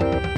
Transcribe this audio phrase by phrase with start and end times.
[0.00, 0.37] あ!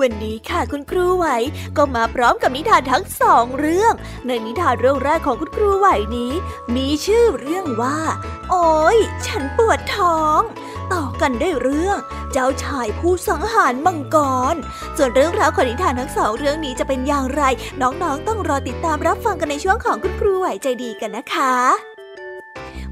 [0.00, 1.26] วันนี้ค่ะคุณครูไหว
[1.76, 3.94] ก็มาพร้อมกับนิทานทั้งสองเรื่อง
[4.26, 6.32] ในนิทานเรื่องแรกของคุณครูไหวนี้
[6.76, 7.98] มีชื่อเรื่องว่า
[8.50, 10.40] โอ้ยฉันปวดท้อง
[10.92, 11.98] ต่อกันได้เรื่อง
[12.32, 14.16] เจ้าชายผู้สังหารมังก
[14.52, 14.54] ร
[14.96, 17.42] ส่วนเรื่องราวของนิทานทั้งสองเรื่องนี้จะเป็นอย่างไร
[17.82, 21.91] น้องๆต้องรอติดตามรับฟังกันในช่วงของคุณครูไหวใจดีกันนะคะ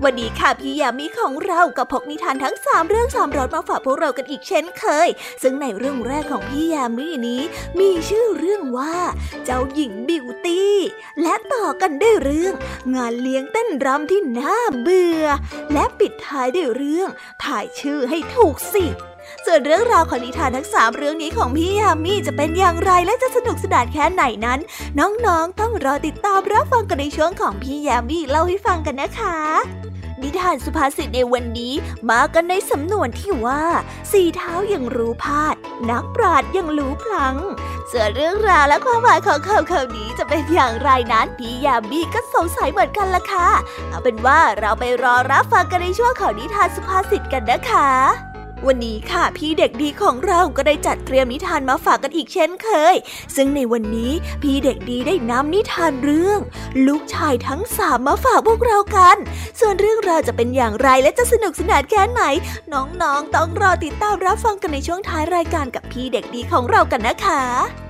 [0.04, 5.08] วันนี้ค่ะพี่ยามีของเราก็พกนิทานทั้ง 3 เรื่องสามรสมาฝากพวกเรากันอีกเช่นเคย
[5.42, 7.42] ซึ่งในเรื่องแรกของพี่ยามีนี้
[7.80, 8.96] มีชื่อเรื่องว่า
[9.44, 10.76] เจ้าหญิงบิวตี้
[11.22, 12.54] และต่อกันด้วยเรื่อง
[12.94, 15.24] งานเลี้ยงเต้นรำที่น่าเบื่อ
[15.72, 17.08] และปิดท้ายด้วยเรื่อง
[17.44, 18.86] ถ่ายชื่อให้ถูกสิ
[19.46, 24.60] ส่วนเรื่องราวของนิทานทั้งสามเรื่องนี้ของพี่ยามีจะเป็นอย่างไรและจะสนุกสนานแค่ไหนนั้น
[24.98, 29.38] น้องๆ ต้องรอติดตามรับฟังกันในช่วงของพี่ยามีเล่าให้ฟังกันนะคะ
[30.22, 31.74] นิทานสุภาษิตในวันนี้
[32.10, 33.64] มากันในสำนวนที่ว่า
[34.12, 35.54] สี่เท้ายังรู้พาด
[35.90, 37.36] นักปราดยังรู้พลัง
[37.90, 43.48] ส่วนเรื่องราวและความหมายของคำคำนี้จะเป็นอย่างไรนั้นพี่ยามีก็สงสัยเหมือนกันละค่ะ
[43.88, 48.29] เอาเป็นว่าเราไปรอรับฟังกันในช่วงของนิทานสุภาษิตกันนะคะ
[48.66, 52.94] วันนี้ค่ะพี่เด็กดีของเราก็ได้จัดเตรียมนิทานมาฝากกันอีกเช่นเคย
[53.36, 54.12] ซึ่งในวันนี้
[54.42, 56.40] พี่เด็กดีได้นำนิทานเรื่อง
[56.86, 59.16] ลูกชายทั้งสามมาฝากพวกเรากัน
[59.60, 62.22] ส่วนเรื่องราวจะเป็นอย่างไรและจะสนุกสนานแค่ไหน
[62.72, 67.89] น้องๆ ต้องรอติดตามรับฟังกันในช่วงท้ายรายการกับพี่เด็กดีของเรากันนะคะ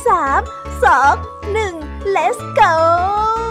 [0.07, 0.41] สาม
[0.83, 1.13] สอง
[1.51, 1.73] หนึ่ง
[2.15, 3.50] let's go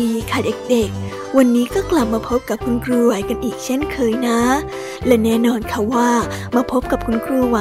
[0.00, 0.38] ดีค่ะ
[0.70, 4.40] เด็กๆ วันนี้ก็กลับมาพบกับคุณครูไหวกันอีกเช่นเคยนะ
[5.06, 6.10] และแน่นอนค่ะว่า
[6.56, 7.58] มาพบกับคุณครูไหว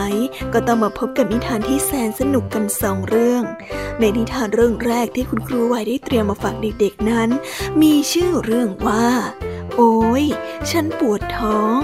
[0.53, 3.43] ก็ต้องมาพบกับนิทานที่แสนสนุกกันสองเรื่อง
[3.99, 7.29] ในนิทานเรื่องแรกที่คุณครูไหวได้เตรียมมาฝากเด็กๆนั้น
[7.81, 9.07] มีชื่อเรื่องว่า
[9.75, 10.25] โอ้ย
[10.71, 11.79] ฉันปวดท้อง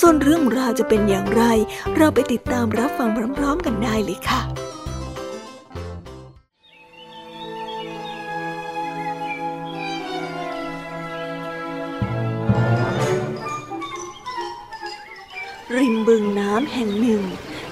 [0.00, 1.42] ส่วนเรื่องราวจะเป็นอย่างไร
[1.96, 3.08] เราไปติดตามรับฟัง
[3.38, 4.42] พร้อมๆกันได้เลยค่ะ
[15.76, 17.22] ริมบึงน้ำแห่งหนึ่ง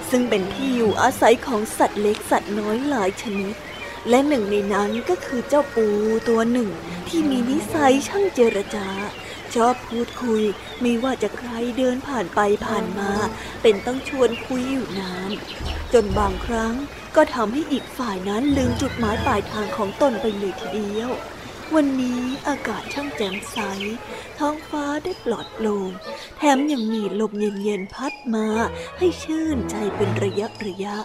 [0.09, 3.55] ซึ่งเป็นที่อยู่อาศัยของสัตว์เล็กสัตว์น้อยหลายชนิด
[4.09, 5.87] และหนึ่งในนั้นก็คือเจ้าปู
[6.29, 6.69] ตัวหนึ่ง
[7.07, 8.87] ที่มีนิสัยช่างเจรจา
[9.55, 10.41] ชอบพูดคุย
[10.81, 13.11] ไม่ว่าจะใครเดินผ่านไปผ่านมา
[13.61, 15.31] เป็นต้องชวนคุยอยู่นาน
[15.93, 16.73] จนบางครั้ง
[17.15, 21.11] ก็ทำให้อีกฝ่ายนั้นลืมจุดหมายปลายทางของตนไปเลยทีเดียว
[21.77, 23.57] วันนี้อากาศช่างแจ่มใส
[24.39, 25.91] ท้องฟ้าได้ปลอดโปร่ง
[26.37, 27.31] แถมยังมีลม
[27.63, 28.47] เย็นๆพัดมา
[28.97, 30.95] ให้ชื่นใจเป็นระยะระยะ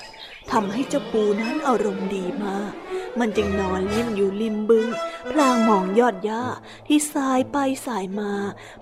[0.53, 2.73] ทำให้เจ้าปูนั้นอารมณ์ดีมาก
[3.19, 4.87] มันจึงนอนเล่นอยู่ริมบึง
[5.31, 6.45] พลางมองยอดหญ้า
[6.87, 8.33] ที่สายไปสายมา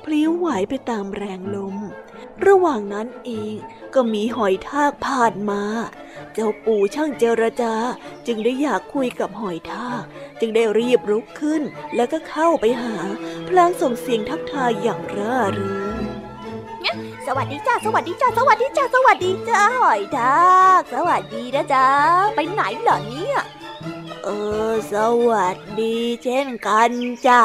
[0.05, 1.77] พลิ้วไหวไปตามแรงลม
[2.47, 3.55] ระหว่างนั้นเอง
[3.95, 5.63] ก็มีหอยทากผ่านมา
[6.35, 7.75] เจ้าปู่ช่างเจรจา
[8.27, 10.03] จึงได้อยากคุยกับหอยทาก
[10.41, 11.63] จึงได้รีบรุกขึ้น
[11.97, 12.97] แล้วก็เข้าไปหา
[13.49, 15.84] พลางส่งเสียงทักทายอย่างร่าเริง
[17.27, 20.45] สวัสดีจ้า สวัสดีจ้า สวัสดีจ้า สวัสดีจ้า หอยทา
[20.81, 21.89] กสวัสดีนะจ้า
[22.35, 23.39] ไปไหนเหรอเนี่ย
[24.25, 24.29] เอ
[24.71, 24.95] อ ส
[25.29, 26.93] วัสดีเช่นกัน
[27.27, 27.41] จ้า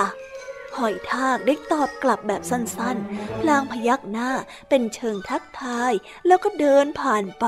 [0.78, 4.30] หอยทากได้ตอบกลับแบบสั้นๆ พลางพยักหน้า
[4.70, 5.94] เป็นเชิงทักทาย
[6.28, 7.46] แล้วก็เดินผ่านไป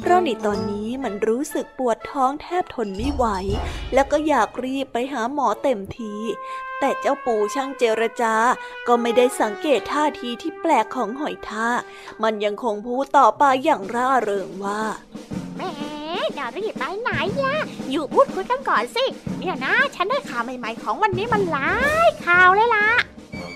[0.00, 3.26] เพราะในตอนนี้มันรู้สึกปวดท้องแทบทนไม่ไหว
[3.94, 6.14] แล้วก็อยากรีบไปหาหมอเต็มที
[6.80, 8.34] แต่เจ้าปู่ช่างเจรจา
[8.86, 11.80] ก็ไม่ได้สังเกตท่าทีที่แปลกของหอยทาก
[12.22, 14.82] มันยังคงพูดต่อไปอย่างร่าเริงว่า
[15.56, 15.72] แม่
[16.36, 17.10] จะรีบไปไหน
[17.44, 17.56] ล่ะ
[17.90, 19.04] อยู่พูดคุยกันก่อนสิ
[19.38, 21.72] เนี่ยนะ ฉันได้ข่าวใหม่ๆของวันนี้มันหลา
[22.06, 22.88] ยข่าวเลยล่ะ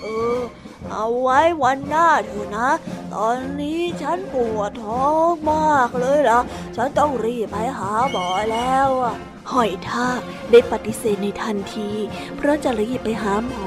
[0.02, 0.06] เอ
[0.38, 0.40] อ
[0.90, 2.68] เอาไว้วันหน้าเถอะนะ
[3.14, 6.40] ตอนนี้ฉันปวดท้องมากเลยล่ะ
[6.76, 9.14] ฉันต้องรีบไปหาหมอแล้วอะ
[9.52, 11.88] หอยทากได้ปฏิเสธในทันที
[12.36, 13.66] เพราะจะรีบไปหาหมอ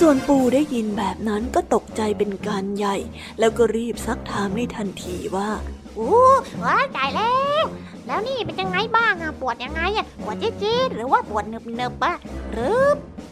[0.00, 2.96] ส่วนปูได้ยินแบบนั้นก็ตกใจเป็นการใหญ่
[3.38, 5.50] แล้วก็รีบซักถามในทันทีว่า
[5.96, 6.16] โอ้
[6.64, 7.64] ว้าตายแล้ว
[8.06, 12.16] แล้วนี่เป็นยังไงบ้างอะปวดยังไงอะปวดจี๊ดหรือว่าปวดเนิบๆอะ
[12.52, 12.80] หรือ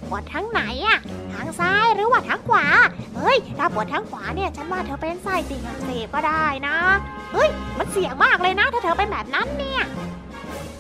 [0.09, 0.99] ปวดทั้งไหนอะ
[1.33, 2.67] ทางซ้ายหรือว่าทางขวา
[3.17, 6.77] เฮ้ย ถ้าปวดทางขวาเนี่ยฉันว่าเธอเป็นไส้ติ่งอักเสบก็ได้นะ
[7.33, 9.83] เฮ้ย มันเสี่ยงมากเลยนะ ถ้าเธอเป็นแบบนั้นเนี่ย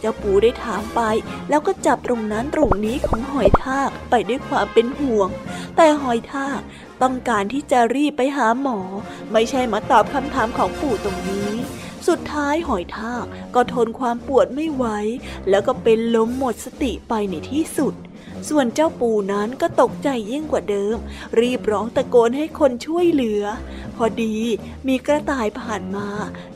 [0.00, 1.00] เจ้าปูได้ถามไป
[1.48, 5.28] แล้วก็จับตรงนั้นตรงนี้ของหอยทากไปด้วยความเป็นห่วง
[5.76, 6.60] แต่หอยทาก
[7.02, 8.78] ต้องการที่จะรีบไปหาหมอ
[9.32, 11.50] ไม่ใช่มาตอบคำถามของปู่ตรงนี้
[12.08, 13.24] สุดท้ายหอยทาก
[13.54, 14.84] ก็ทนความปวดไม่ไหว
[15.50, 17.94] แล้วก็เป็นล้มหมดสติไปในที่สุด
[18.48, 20.96] ส่วนเจ้าปูนั้นก็ตกใจยิ่งกว่าเดิม
[21.40, 23.42] รีบร้องตะโกนให้คนช่วยเหลือ
[23.96, 24.36] พอดี
[24.88, 26.08] มีกระต่ายผ่านมา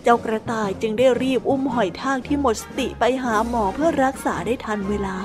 [0.02, 5.16] เจ้ากระต่ายจึงได้รีบอุ้มหอยทากที่หมดสติไปหาหมอเพื่อรักษาได้ทันเวลา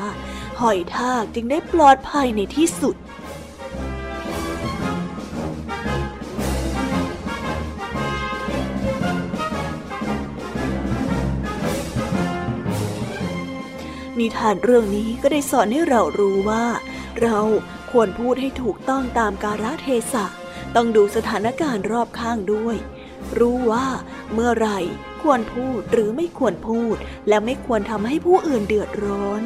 [0.62, 2.96] หอยทากจึงได้ปลอดภัยในที่สุด
[14.20, 16.66] นิทานเรื่องนี้ก็ได้สอนให้เรารู้ว่า
[17.22, 17.40] เรา
[17.92, 20.26] ควรพูดให้ถูกต้องตามกาลเทศะ
[20.76, 22.78] ต้องดูสถานการณ์รอบข้างด้วย
[23.40, 23.88] รู้ว่า
[24.34, 24.80] เมื่อไหร่
[25.22, 26.96] ควรพูดหรือไม่ควรพูด
[27.28, 29.42] และไม่ควรทำให้ผู้อื่นเดือดร้อน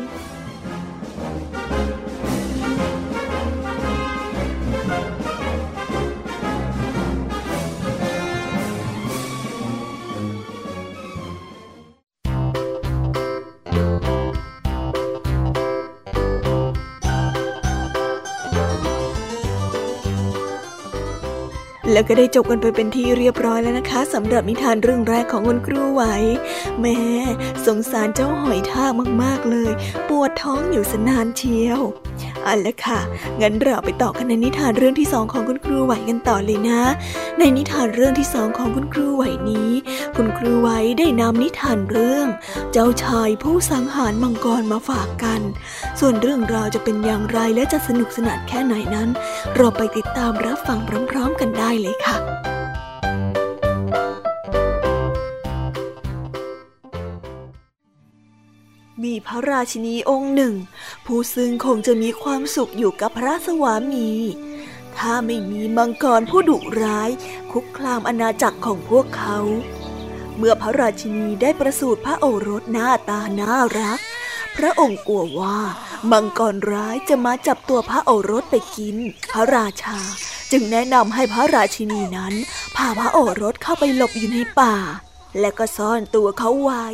[21.92, 26.04] แล้วก็ได้จบกันไปเป็นที่เรียบร้อยแล้วนะคะสำหรับนิทานเรื่องแรกของคุณครูไหว
[26.82, 26.98] แม่
[27.66, 28.92] สงสารเจ้าหอยทาก
[29.24, 29.72] มากๆเลย
[30.10, 31.82] ปวดท้องอยู่สนานเชียว
[32.44, 33.00] เอาละค่ะ
[33.42, 36.82] งั้นเราไปต่อกันในนิทานเรื่องที่สองของคุณครูไหวกันต่อเลยนะ
[37.40, 39.72] ในนิทานเรื่องที่สองของคุณครูไหวนี้
[40.16, 40.70] คุณครูไหว
[41.00, 42.28] ได้นำนิทานเรื่อง
[42.72, 45.42] เจ้าชายผู้สังหารมังกรมาฝากกัน
[46.00, 49.10] ส่วนเรื่องราวจะเป็นอย่างไรและจะสนุกสนานแค่ไหนนั้น
[49.56, 50.80] เราไปติดตามรับฟัง
[51.10, 52.18] พร้อมๆกันได้เลยค่ะ
[59.10, 60.54] มีพระราชินีองค์หนึ่ง
[61.06, 64.10] ผู้ซึ่งคงจะมีความสุขอยู่กับพระสวามี
[64.98, 67.10] ถ้าไม่มีมังกรผู้ดุร้าย
[67.52, 69.38] คุกคามอาณาจักรของพวกเขา
[70.38, 74.00] เมื่อพระราชินีได้ประสูติพระโอรสหน้าตาน่ารัก
[74.58, 75.60] พระองค์กลัวว่า
[76.12, 78.96] มังกรร้ายจะมาจับตัวพระโอรสไปกิน
[79.32, 80.00] พระราชา
[80.52, 82.34] จึงแนะนำให้พระราชินีนั้น
[82.76, 84.76] พาพระโอรสเข้าไปหลบอยู่ในป่า
[85.40, 86.86] และก็ซ่อนตัวเขาไว้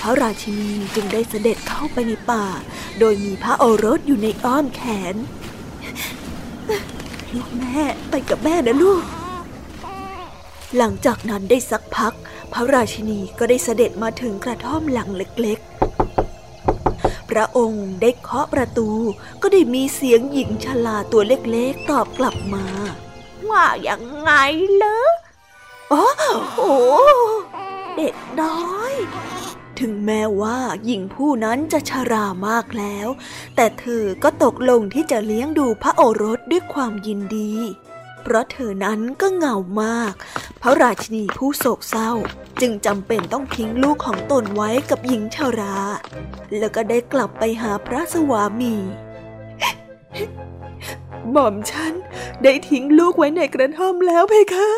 [0.00, 2.44] พระราชินีจึงได้เสด็จเข้าไปในป่า
[2.98, 5.14] โดยมีพระโอรสอยู่ในอ้อมแขน
[7.34, 9.02] ลูกแม่ไปกับแม่นะลูก
[10.76, 12.14] หลังจากนั้นได้สักพัก
[12.52, 18.88] พระราชินีก็ได้เสด็จมาถึงกระท่อมหลังเล็กๆ พระองค์ได้เคาะประตู
[19.42, 22.64] ก็ได้มีเสียงหญิงชราตัวเล็กๆ ตอบกลับมา
[23.50, 24.30] ว่าอย่างไง
[24.76, 25.08] เลอ
[25.92, 26.04] อ๋อ
[26.56, 26.74] โอ้
[27.96, 28.58] เด็กน้อ
[28.92, 28.94] ย
[29.80, 33.08] ถึงแม้ว่าหญิงผู้นั้นจะชรามากแล้ว
[33.56, 37.52] แต่เธอก็ตกลงที่จะเลี้ยงดูพระโอรสด้วยความยินดี
[38.22, 40.12] เพราะเธอนั้นก็เหงามาก
[40.62, 42.12] พระราชินีผู้โศกเศร้า
[42.60, 45.76] จึงจำเป็นต้องทิ้งลูกของตนไว้กับหญิงชรา
[46.58, 48.74] แล้วก็ได้กลับไปหาพระสวามี
[51.30, 51.92] หม่อมฉัน
[52.42, 54.68] ได้ทิ้งลูกไว้ในกระท่อมแล้วเพคะ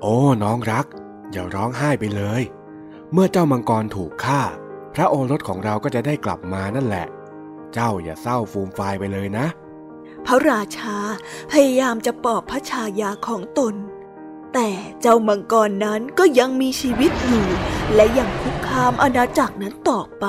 [0.00, 0.86] โอ้น้องรัก
[1.32, 2.42] อย่าร้องไห้ไปเลย
[3.12, 4.40] เมื่อเจ้ามังกรถูกฆ่า
[4.94, 7.06] พระโอรสของเราก็จะได้กลับมานั่นแหละ
[7.72, 9.46] เจ้าอย่าเศร้าฟูมฟายไปเลยนะ
[10.26, 10.96] พระราชา
[11.50, 13.74] พยายามจะปลอบพระชายาของตน
[14.54, 14.68] แต่
[15.00, 17.46] เจ้ามังกรนั้นก็ยังมีชีวิตอยู่
[17.94, 20.26] และยังคุกคามอาณาจักรนั้นต่อไป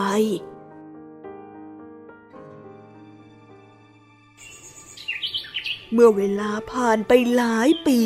[5.94, 8.00] เมื่อเวลาผ่านไปหลายปี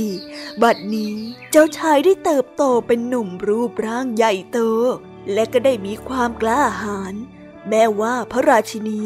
[0.61, 1.15] บัดนี้
[1.51, 4.59] เจ้าชายได้เติบโตเป็นหนุ่มรูปร่างใหญ่โต
[5.33, 7.15] และก็ได้มีความกล้าหาญ
[7.69, 9.01] แม้ว่าพระราชินี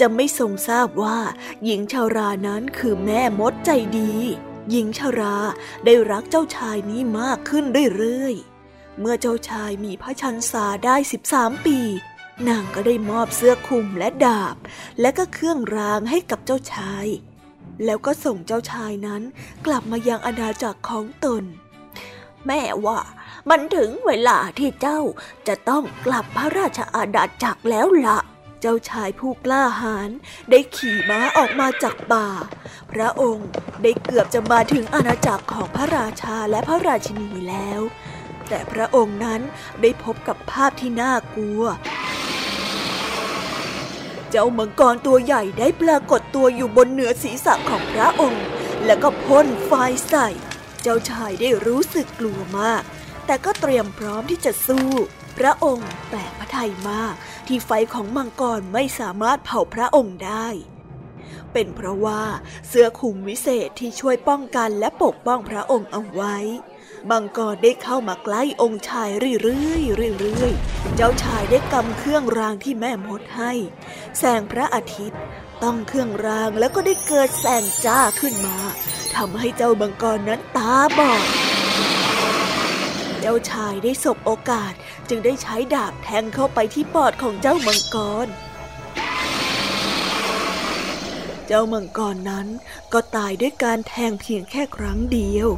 [0.00, 1.18] จะไม่ทรงทราบว่า
[1.64, 4.14] หญิงชารานั้นคือแม่มดใจดี
[4.70, 5.36] หญิงชารา
[5.84, 7.64] ได้รักเจ้าชายนี้มากขึ้น
[7.96, 10.96] เรื่อยๆ เมื่อเจ้าชายมีพระชันษาได้
[11.30, 11.78] 13 ปี
[12.48, 14.56] นางก็ได้มอบเสื้อคลุมและดาบ
[15.00, 17.06] และก็เครื่องรางให้กับเจ้าชาย
[17.84, 19.22] แล้วก็ส่งเจ้าชายนั้น
[19.66, 21.44] กลับมายังอาณาจักรของตน
[22.46, 23.00] แม่ว่า
[23.50, 25.00] มันถึงเวลาที่เจ้า
[25.48, 28.18] จะต้องกลับพระราชอาณาจักรแล้วละ่ะ
[28.60, 30.10] เจ้าชายผู้กล้าหาญ
[30.50, 32.28] ได้ขี่ม้าออกมาจากป่า
[32.92, 33.48] พระองค์
[33.82, 37.80] ได้เกือบจะมาถึงอาณาจักรของพระราชาและพระราชินีแล้ว
[38.48, 39.40] แต่พระองค์นั้น
[39.82, 41.62] ได้พบกับภาพที่น่ากลัว
[44.30, 48.46] เจ้ามังกรตัวใหญ่ได้ปรากฏตัวอยู่บนเหนือศีรษะของพระองค์
[48.84, 49.72] แล้วก็พ่นไฟ
[50.08, 50.28] ใส่
[50.82, 52.82] เจ้าชายได้รู้สึกกลัวมาก
[53.26, 54.88] แต่ก็เตรียมพร้อมที่จะสู้
[55.38, 57.14] พระองค์แปลกพระทัยมาก
[57.46, 60.48] ที่ไฟของมังกรไม่สามารถเผาพระองค์ได้
[61.52, 62.22] เป็นเพราะว่า
[62.68, 66.36] เสื้อคลุมวิเศษที่ช่วยป้องกันและปกป้องพระองค์เอาไว้
[67.10, 69.08] มังกรได้เข้ามาใกล้องค์ชาย
[69.42, 73.52] เรื่อยๆเรื่อยๆ เจ้าชายได้กำเครื่องรางที่แม่มดให้
[74.18, 75.20] แสงพระอาทิตย์
[75.62, 78.56] ต้องเครื่องรางแล้วก็ได้เกิดแสงจ้าขึ้นมา
[79.14, 81.22] ทำให้เจ้ามังกรนั้นตาบอด
[83.20, 84.72] เจ้าชายได้สบโอกาส
[85.08, 88.26] จึงได้ใช้ดาบแทงเข้าไปที่ปอดของเจ้ามังกร
[91.46, 92.46] เจ้ามังกรนั้น
[92.92, 95.48] ก็ตายด้วยการแทงเพียงแค่ครั้งเดียว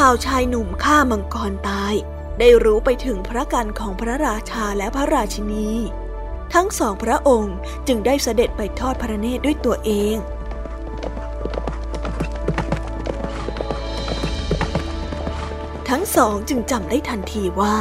[0.00, 1.94] ข่าวชายหนุ่มฆ่ามังกรตาย
[2.38, 5.70] ได้รู้ไปถึงพระกันของพระราชาและพระราชินี
[6.54, 10.16] ทั้งสองพระองค์จึงได้เสด็จไปทอดพระเนตรด้วยตัวเอง
[15.88, 17.76] ทั้งสองจึงจำได้ทันทีว่า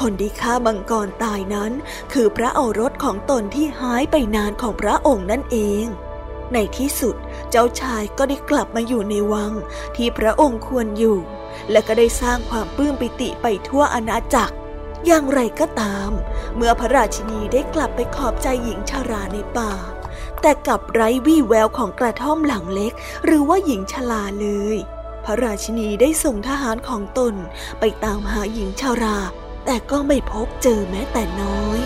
[0.00, 1.72] คนที่ฆ่ามังกรตายนั้น
[2.12, 5.86] คือพระโอรสของตนที่หายไปนานของพระองค์นั่นเอง
[6.52, 7.16] ในที่สุด
[7.50, 9.52] เจ้าชายก็ได้กลับมาอยู่ในวัง
[9.96, 11.18] ที่พระองค์ควรอยู่
[11.70, 14.54] และก็ได้สร้างความปลื้มปิติไปทั่วอาณาจักร
[15.06, 16.10] อย่างไรก็ตาม
[16.56, 19.72] เมื่อพระราชินีได้กลับไปขอบใจหญิงชาราในป่า
[20.40, 22.92] แต่กับไร้วี่แววของกระท่อมหลังเล็ก
[23.24, 24.76] หรือว่าหญิงชราเลย
[25.24, 27.34] พระราชินีได้ส่งทหารของตน
[27.80, 29.18] ไปตามหาหญิงชารา
[29.66, 31.80] แต่ก็ไม่พบเจอแม้แต่น้อย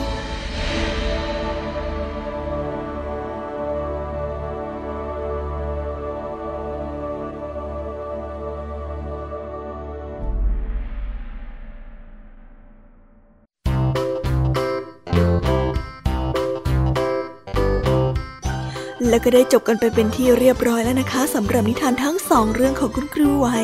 [19.18, 23.58] แล้วก็ได้จบกันไปเป็นที่เรียบร้อยแล้วนะคะสำหรับนิทานทั้งสองเรื่องของคุณครูไว้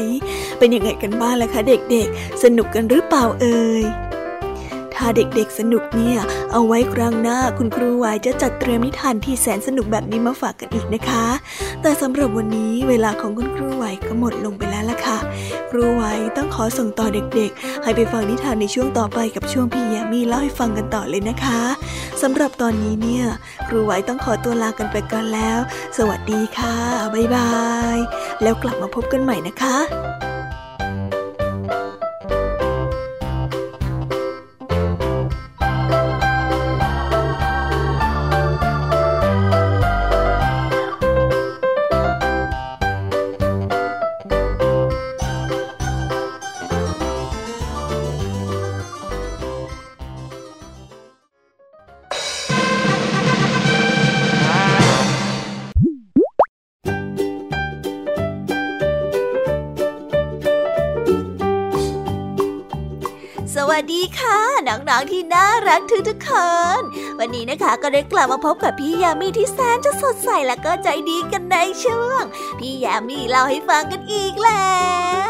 [0.59, 4.14] เป็นยังไงกันบ้างล่ะคะเด็กๆ สนุกกันหรือเปล่าเอ่ย
[4.97, 6.19] ถ้าเด็กๆสนุกเนี่ย
[6.53, 11.27] เอาไว้ครั้งหน้าคุณครูไหวจะจัดเตรียมนิทานที่แสนสนุกแบบนี้มาฝากกันอีกนะคะ
[11.83, 15.19] แต่สำหรับวันนี้เวลาของคุณครูไหวก็หมดลงไปแล้วล่ะค่ะ
[15.71, 16.03] ครูไหว
[16.37, 21.61] ต้องขอส่งต่อเด็กๆ ให้ไปฟังนิทานในช่วงต่อไปกับช่วงพี่ยามีเล่าให้ฟังกันต่อเลยนะคะ
[22.23, 23.25] สำหรับตอนนี้เนี่ย
[23.69, 25.59] ครูไหวต้องขอตัวลากันไปก่อนแล้ว
[25.99, 26.77] สวัสดีค่ะ
[27.15, 27.53] บ๊ายบา
[27.97, 27.99] ย
[28.43, 30.34] แล้วกลับมาพบกันใหม่นะคะ
[63.71, 66.31] วัสดีค่ะ น้องๆที่น่ารักทุกทุกค
[66.79, 66.81] น
[67.19, 72.23] วันนี้นะคะก็ได้กลับมาพบกับพี่ยามีที่แสนจะสดใสและก็ใจดีกันในช่วง
[72.59, 74.83] พี่ยามีเล่าให้ฟังกันอีกแล้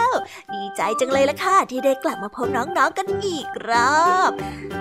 [0.06, 0.08] ว
[0.52, 3.70] ดีใจจังเลยละค่ะที่ได้กลับมาพบน้องๆกันอีกร
[4.02, 4.32] อบ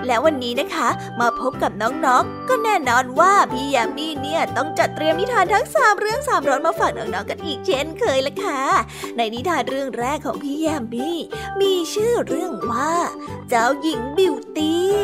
[0.06, 0.88] แล้ววันนี้นะคะ
[1.20, 8.62] มาพบกับน้องๆ ก็แน่นอนว่าพี่ยามีเนี่ยต้องจัดเตรียมนิทานทั้งสามเรื่องสามรสมาฝากน้องๆกันอีกเช่นเคยละค่ะ
[9.16, 11.10] ในนิทานเรื่องแรกของพี่ยามี
[11.60, 12.92] มีชื่อเรื่องว่า
[13.48, 14.94] เจ้าหญิงบิวตี้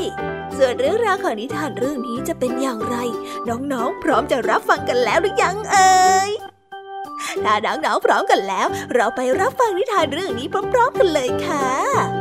[0.59, 2.97] ส่วนเรื่องราวของนิทานเรื่องนี้จะเป็นอย่างไร
[3.49, 6.31] น้องๆ พร้อมจะรับฟังกันแล้วหรือยังเอ่ย
[7.45, 12.20] ถ้าน้องๆพร้อมกันแล้ว เราไปรับฟังนิทานเรื่องนี้พร้อมๆกันเลยค่ะ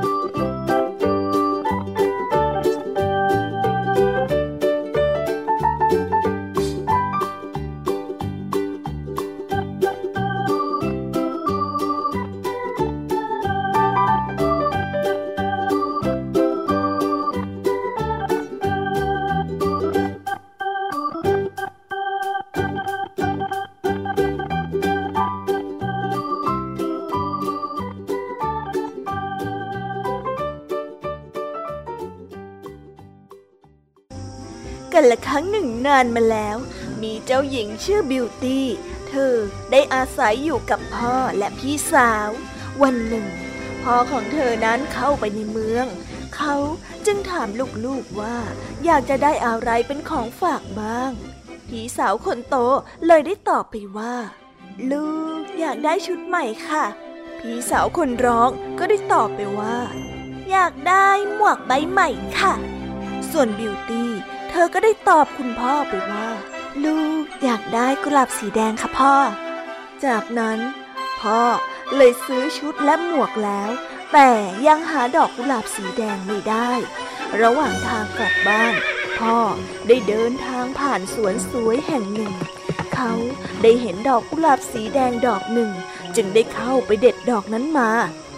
[35.90, 36.58] นึ่งานมาแล้ว
[37.04, 38.66] มีเจ้าหญิงชื่อบิวตี้
[39.10, 39.34] เธอ
[39.72, 42.30] ได้อาศัยอยู่กับพ่อและพี่สาว
[42.82, 43.26] วันหนึ่ง
[43.84, 45.86] พ่อของเธอนั้นเข้าไปในเมือง
[46.36, 46.56] เขา
[47.06, 47.48] จึงถาม
[47.86, 48.38] ลูกๆว่า
[48.86, 51.12] อยากจะได้อะไรเป็นของฝากบ้าง
[51.68, 52.56] พี่สาวคนโต
[53.08, 54.16] เลยได้ตอบไปว่า
[54.92, 56.86] ลูกอยากได้ชุดใหม่ค่ะ
[57.40, 58.50] พี่สาวคนร้อง
[58.80, 59.78] ก็ได้ตอบไปว่า
[60.52, 62.54] อยากได้หมวกใบใหม่ค่ะ
[63.32, 64.12] ส่วนบิวตี้
[64.50, 66.28] เธอก็ได้ตอบคุณพ่อไปว่า
[66.84, 69.14] ลูกอยากได้กุหลาบสีแดงค่ะพ่อ
[70.06, 70.60] จากนั้น
[71.22, 71.42] พ่อ
[71.96, 73.70] เลยซื้อชุดและหมวกแล้ว
[74.14, 74.30] แต่
[74.68, 76.72] ยังหาดอกกุหลาบสีแดงไม่ได้
[77.42, 78.74] ระหว่างทางกลับบ้าน
[79.20, 79.38] พ่อ
[79.88, 82.34] ได้เดินทางผ่านสวนสวยแห่งหนึ่ง
[82.96, 83.12] เขา
[83.64, 85.72] ได้เห็นดอกกุหลาบสีแดงดอกหนึ่ง
[86.16, 87.92] จึงได้เข้าไปเด็ดดอกนั้นมา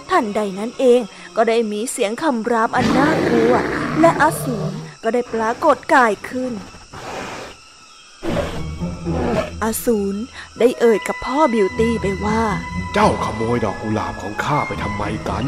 [0.09, 1.01] ทันใดนั้นเอง
[1.35, 3.53] ก็ได้มีเสียงคำรามอันน่ากลัว
[3.99, 6.53] และอสูร ก็ได้ปรากฏกายขึ้น
[9.63, 10.19] อสูร
[10.59, 12.41] ได้เอ่ยกับพ่อบิวตี้ไปว่า
[12.93, 15.45] เจ้าขโมยดอกกุหลาบของข้าไปทำไมกัน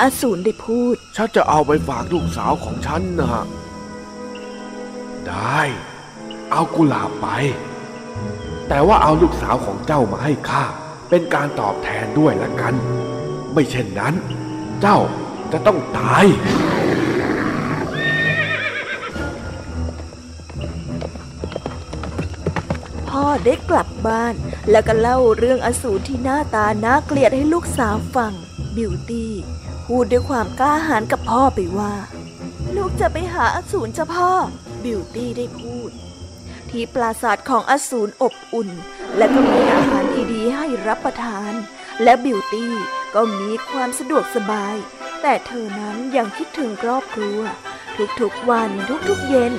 [0.00, 3.44] อสูรได้พูด ฉันจะเอาไปฝากลูกสาวของฉันนะ
[5.28, 5.60] ได้
[6.52, 7.28] เอากุหลาบไป
[8.68, 10.64] แต่ว่าเอาลูกสาวของเจ้ามาให้ข้า
[11.08, 12.74] เป็นการตอบแทนด้วยละกัน
[13.52, 14.14] ไม่เช่นนั้น
[14.82, 14.98] เจ้า
[15.52, 16.24] จะต้องตาย
[23.16, 24.34] พ่อได้กลับบ้าน
[24.70, 28.32] แล้วก็เล่าเรื่องอสูรที่หน้าตาน่าเกลียดให้ลูกสาวฟัง
[28.76, 29.32] บิวตี้
[29.86, 31.94] พูดด้วยความกล้าหาญกับพ่อไปว่า
[32.76, 34.30] ลูกจะไปหาอสูรจ้ะพ่อ
[34.84, 35.90] บิวตี้ได้พูด
[36.70, 38.68] ที่ปราสาทของอสูรอบอุ่น
[39.16, 41.52] และก็มีอาหารดีๆให้รับประทาน
[42.02, 42.74] และบิวตี้
[43.14, 44.76] ก็มีความสะดวกสบาย
[45.22, 47.40] แต่เธอนั้นยังคิดถึงครอบครัว
[48.20, 48.70] ทุกๆวัน
[49.08, 49.54] ทุกๆเย็น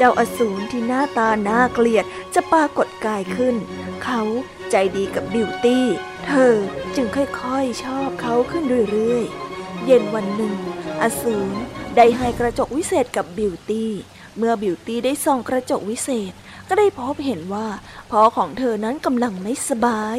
[0.00, 3.56] เจ้าอสูรที่หน้าตาน่าเกลียดจะปรากฏกายขึ้น
[4.04, 4.22] เขา
[4.70, 5.86] ใจดีกับบิวตี้
[6.26, 6.54] เธอ
[6.96, 10.56] จึงค่อยๆชอบเขาขึ้นเรื่อยๆ เย็นวันหนึ่ง
[11.02, 11.58] อสูร
[11.96, 13.92] ได้ให้กระจกวิเศษกับบิวตี้
[14.38, 16.32] เมื่อบิวตี้ได้ส่องกระจกวิเศษ
[16.68, 17.68] ก็ได้พบเห็นว่า
[18.10, 20.18] พ่อของเธอนั้นกำลังไม่สบาย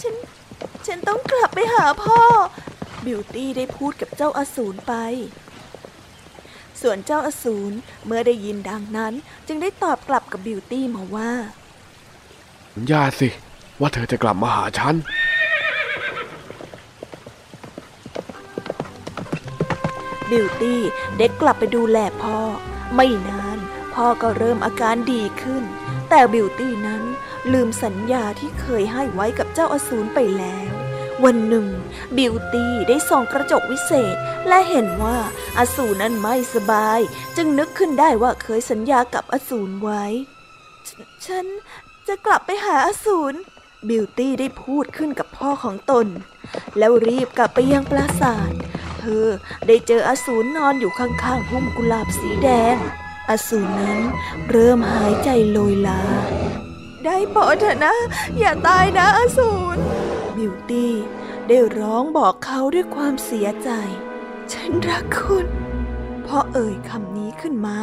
[0.00, 0.14] ฉัน
[0.86, 2.20] ฉันต้องกลับไปหาพ่อ
[3.06, 4.94] บิวตี้ได้พูดกับเจ้าอสูรไป
[6.86, 9.14] ส่วนเจ้าอสูรเมื่อได้ยินดังนั้น
[9.46, 11.30] จึงได้ตอบกลับกับบิวตี้มาว่า
[12.74, 13.28] สัญญาสิ
[13.80, 14.94] ว่าเธอจะกลับมาหาฉัน
[20.30, 20.80] บิวตี้
[21.18, 22.38] ได้กลับไปดูแลพ่อ
[22.94, 23.58] ไม่นาน
[23.94, 25.64] พ่อก็เริ่มอาการดีขึ้น
[26.08, 27.02] แต่บิวตี้นั้น
[27.52, 30.73] ลืมสัญญาที่เคยให้ไว้กับเจ้าอสูรไปแล้ว
[31.24, 31.66] วันหนึ่ง
[32.16, 34.16] บิวตี้ได้ส่องกระจกวิเศษ
[34.48, 35.18] และเห็นว่า
[35.58, 37.00] อสูรนั้นไม่สบาย
[37.36, 40.04] จึงนึกขึ้นได้ว่าเคยสัญญากับอสูรไว้
[41.26, 41.46] ฉัน
[42.08, 43.34] จะกลับไปหาอสูร
[43.88, 46.06] บิวตี้ได้พูดขึ้นกับพ่อของตน
[46.78, 48.52] แล้วรีบกลับไปยังปราสาท
[48.98, 49.26] เธอ
[49.66, 52.76] ได้เจออสูรนอนอยู่ข้างๆพุ่มกุหลาบสีแดง
[53.30, 54.00] อสูรนั้น
[54.50, 56.00] เริ่มหายใจโลยลา
[57.04, 57.96] ได้โปรดเถอะนะ
[58.38, 59.78] อย่าตายนะอสูร
[60.36, 60.92] บิวตี้
[61.48, 63.70] ได้ร้องบอกเขาด้วยความเสียใจ
[64.52, 65.46] ฉันรักคุณ
[66.26, 67.78] พอเอ่ยคำนี้ขึ้นมา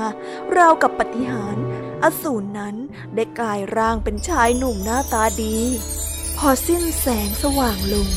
[0.57, 1.57] ราวกับปฏิหาร
[2.03, 2.75] อสูรนั้น
[3.15, 5.57] ได้กลายร่างเป็นชายหนุ่มหน้าตาดี
[6.37, 8.09] พอสิ้นแสงสว่างลง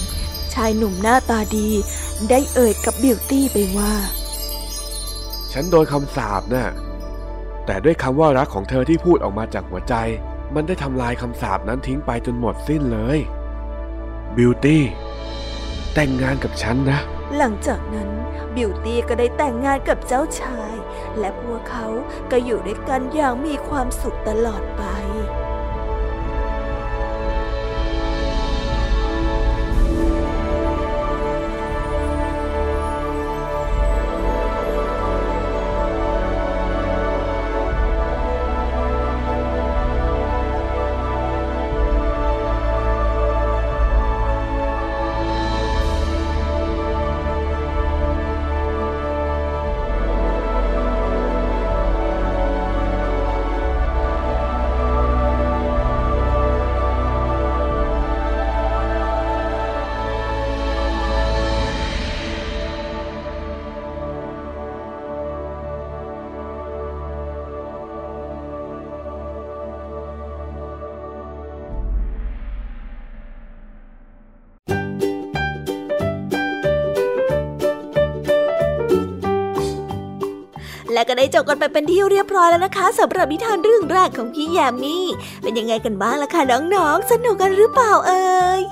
[0.55, 1.69] ชายหนุ่มหน้าตาดี
[2.31, 3.95] ได้เอ่ยกับบิวตี้ไปว่า
[5.53, 6.69] ฉันโดนคำสาปน่ะ
[7.67, 9.95] แต่ด้วยคำว่ารักของเธอที่พูดออกมาจากหัวใจ
[10.55, 13.19] มันได้ทำลายคำสาปนั้นทิ้งไปจนหมดสิ้นเลย
[14.37, 14.83] บิวตี้
[15.95, 17.01] แต่งงานกับฉันนะ
[17.37, 18.11] หลังจากนั้น
[18.57, 20.73] บิวตี้ก็ได้แต่งงานกับเจ้าชาย
[21.19, 21.87] และพวกเขา
[22.31, 24.83] ก็อยู่ด้วยกันอย่างมีความสุขตลอดไป
[80.95, 85.07] และก็ได้จบกันไปเป็นที่เรียบร้อยแล้วนะคะสำหรับนิทานเรื่องแรกของพี่แยมมี่
[85.43, 86.43] เป็นยังไงกันบ้างล่ะคะ
[86.75, 88.63] น้องๆ สนุกกันหรือเปล่าเอ่ย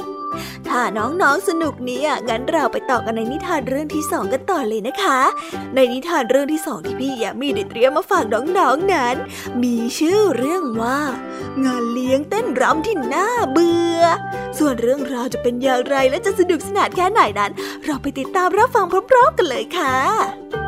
[0.69, 5.21] ถ้าน้องๆสนุกเนี่ยงั้นเราไปต่อกันในนิทานเรื่องที่สองกันต่อเลยนะคะ
[5.75, 9.17] ในนิทานเรื่องที่สองที่พี่แยมมี่ได้เตรียมมาฝากน้องๆนั้น
[9.63, 11.01] มีชื่อเรื่องว่า
[11.65, 14.03] งานเลี้ยงเต้นรำที่น่าเบื่อ
[14.59, 17.53] ส่วนเรื่องราวจะเป็นอย่างไรและจะสนุกสนานแค่ไหนนั้น
[17.85, 20.62] เราไปติดตามรับฟังพร้อมๆกันเลยค่ะ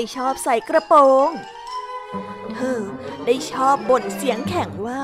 [0.00, 1.30] ไม่ชอบใส่กระโปรง
[2.54, 2.80] เธอ
[3.26, 5.00] ได้ชอบบ่นเสียงแข็งว่า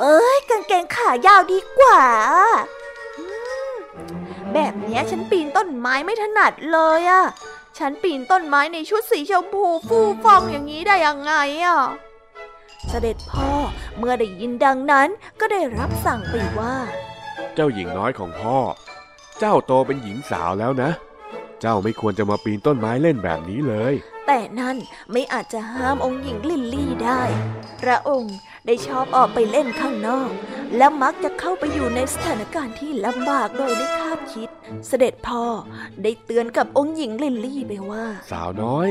[0.00, 2.02] เอ้ยกางเกงขายาวดีกว่า
[4.52, 7.24] แบบนี้ฉันปีนต้นไม้ไม่ถนัดเลยอะ
[7.78, 11.32] ฉันปีนต้นไม้ในชุดสีชมพูฟูฟองอย่างนี้ได้ยังไง
[11.64, 11.80] อะ
[12.88, 13.50] เสด็จพ่อ
[13.98, 15.08] เมื่อได้ยินดังนั้น
[15.40, 16.74] ก็ได้รับสั่งไปว่า
[17.54, 18.58] เจ้าหญิงน้อยของพ่อ
[19.38, 20.90] เจ้าโตเป็นหญิงสาวแล้วนะ
[21.66, 23.94] เจ้าไม่ควรจะมาปีนต้นไม้เล่นแบบนี้เลย
[24.26, 24.76] แต่นั่น
[25.12, 27.22] ไม่อาจจะห้ามองค์หญิงลิลลี่ได้
[27.80, 30.30] พระองค์ได้ชอบออกไปเล่นข้างนอก
[30.76, 34.48] และมักจะเข้าไปอยู่ในสถานการณ์ที่ลำบากโดยไม่คาดคิด
[34.88, 35.44] เสด็จพ่อ
[36.02, 38.88] ได้เตือนกับองค์หญิงลิลลี่ไปว่า สาวน้อย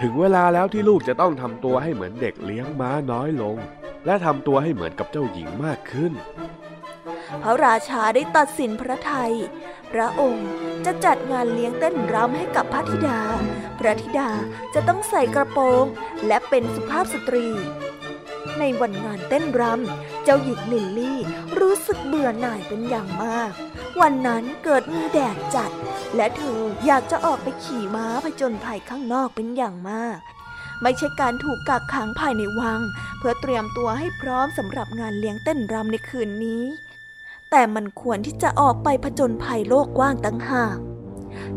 [0.00, 3.56] ถึงเวลาแล้วที่ลูกจะต้องทำตัวให้เหมือนเด็กเลี้ยงม้าน้อยลง
[4.06, 6.12] และทำตัวให้เหมือนกับเจ้าหญิงมากขึ้น
[7.42, 9.34] พระราชาได้ตัดสินพระทัย
[9.83, 10.48] พ ระองค์
[10.86, 13.20] จะจัดงานเลี้ยงเต้นรำให้กับพระธิดา
[13.78, 14.30] พระธิดา
[14.74, 15.84] จะต้องใส่กระโปรง
[16.26, 17.46] และเป็นสุภาพสตรี
[18.58, 21.18] ในวันงานเต้นรำ เจ้าหญิงลิลลี่
[21.58, 23.52] รู้สึกเบื่อหน่ายเป็นอย่างมาก
[24.00, 25.70] วันนั้นเกิดมีแดดจัด
[26.16, 30.18] และเธออยากจะออกไปขี่ม้าผจญภัยข้างนอกเป็นอย่างมาก
[30.82, 32.80] ไม่ใช่การถูกกักขังภายในวัง
[33.18, 36.62] เพื่อเตรียมตัวให้พร้อมสำหรับงานเลี้ยงเต้นรำในคืนนี้
[37.56, 40.78] แต่มันควรที่จะออกไปผจญภัยโลกกว้างตั้งหาก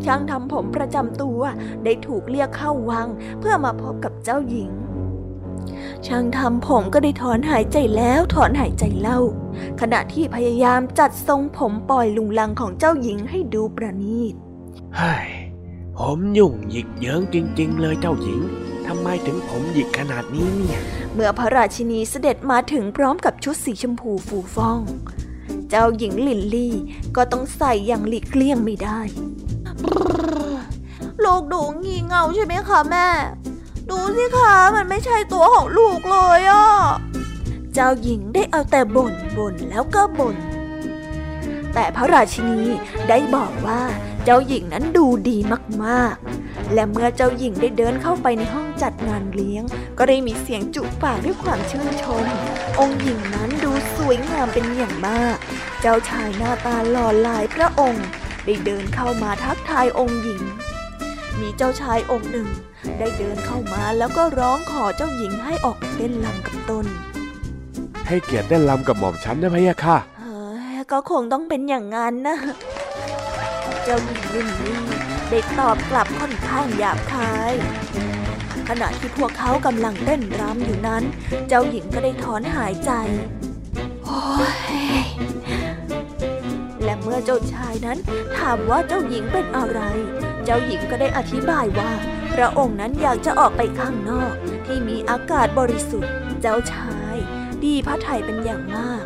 [0.03, 1.41] ช่างทำผมประจำตัว
[1.83, 3.07] ได้ถูกเรียกเข้าวัง
[3.39, 4.71] เพื่อมาพบกับเจ้าหญิง
[6.07, 9.19] ช่างทำผมก็ได้ถอนหายใจแล้วถอนหายใจเล่า
[9.81, 14.33] ขณะที่พยายามจัดทรงผมปล่อยลุงลังของเจ้าหญิงให้ดูประณีต
[14.95, 15.27] เฮ้ย
[15.97, 18.41] ผมยุ่งหยิกเยิงจริง ๆ เลยเจ้าหญิง
[18.87, 20.79] ทำไมถึงผมหยิกขนาดนี้เนี่ย
[21.13, 24.81] เมื่อพระราชินีเสด็จมาถึงพร้อมกับชุดสีชมพูฟูฟ่อง
[25.69, 26.75] เจ้าหญิงลิลลี่
[27.15, 28.99] ก็ต้องใส่อย่างหลีกเลี่ยงไม่ได้
[31.23, 33.07] ลูกดูงี่เง่าใช่ไหมคะแม่
[33.89, 36.67] ดูสิคะมันไม่ใช่ตัวของลูกเลยอะ
[37.73, 40.35] เจ้าหญิงได้เอาแต่บ่นบ่นแล้วก็บ่น
[41.73, 42.59] แต่พระราชินี
[43.09, 43.81] ได้บอกว่า
[44.29, 45.37] เจ้าหญิงนั้นดูดี
[45.83, 49.63] มากๆ และเมื่อเจ้าหญิงได้เดินเข้าไปในห้องจัดงานเลี้ยง
[49.97, 52.25] ก็ได้มีเสียงจุปากด้วยความชื่นชม
[52.79, 55.37] องค์หญิงนั้นดูสวยงามเป็นอย่างมาก
[55.81, 58.05] เจ้าชายหน้าตาหล่อหลายพระองค์
[58.45, 60.41] ได้เดินเข้ามาทักทายองค์หญิง
[61.39, 62.47] มีเจ้าชายองค์หนึ่ง
[62.99, 66.85] ได้เดินเข้ามาแล้วก็ร้องขอเจ้าหญิงให้ออกไปเต้นลำกับตน
[68.07, 70.41] ให้เกียรติได้ลำกับหม่อมฉันนะพะยะค่ะเฮ้
[70.75, 72.37] ยก็คงต้องเป็นอย่างนั้นนะ
[73.89, 74.81] เจ้าหญิงลินลี่
[75.29, 77.53] ได้ตอบกลับค่อนข้างหยาบคาย
[78.69, 81.03] ขณะที่พวกเขากำลังเต้นรำอยู่นั้น
[81.47, 82.91] เจ้าหญิงก็ได้ถอนหายใจ
[84.05, 84.21] โอ้
[85.03, 85.05] ย
[86.83, 87.97] และเมื่อเจ้าชายนั้น
[88.37, 89.81] ถามว่าเจ้าหญิงเป็นอะไร
[90.45, 91.91] เจ้าหญิงก็ได้อธิบายว่า
[92.35, 94.33] พระองค์นั้นอยากจะออกไปข้างนอก
[94.65, 97.15] ที่มีอากาศบริสุทธิ์ เจ้าชาย
[97.63, 99.03] ดีพระไทยเป็นอย่างมาก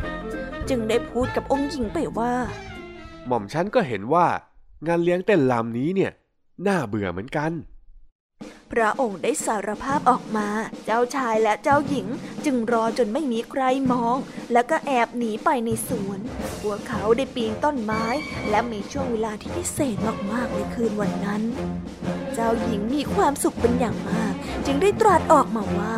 [0.69, 2.33] จึงได้พูดกับองค์หญิงไปว่า
[3.27, 4.27] หม่อมฉันก็เห็นว่า
[4.87, 6.11] งานเลี้ยงเต้นลำนี้เนี่ย
[6.67, 7.51] น่าเบื่อเหมือนกัน
[8.71, 10.47] พระองค์ได้สารภาพออกมา
[10.85, 12.07] เจ้าชายและเจ้าหญิง
[12.45, 14.15] จึงรอจนไม่มีใครมอง
[14.53, 16.19] แล้วก็แอบหนีไปในสวน
[16.61, 18.05] พวกเขาได้ปีนต้นไม้
[18.49, 19.97] และมีช่วงเวลาที่พิเศษ
[20.31, 21.41] มากๆในคืนวันนั้น
[22.33, 24.33] เจ้าหญิงมีความสุขเป็นอย่างมาก
[24.65, 25.95] จึงได้ตรัสออกมาว่า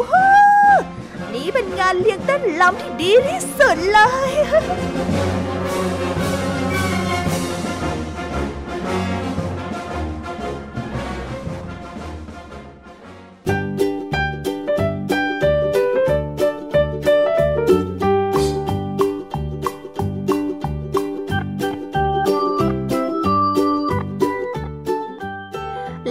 [0.00, 0.30] ว้า
[0.76, 0.78] ว
[1.34, 4.32] นี่เป็นงานเลี้ยงเต้นลำที่ดีที่สุดเลย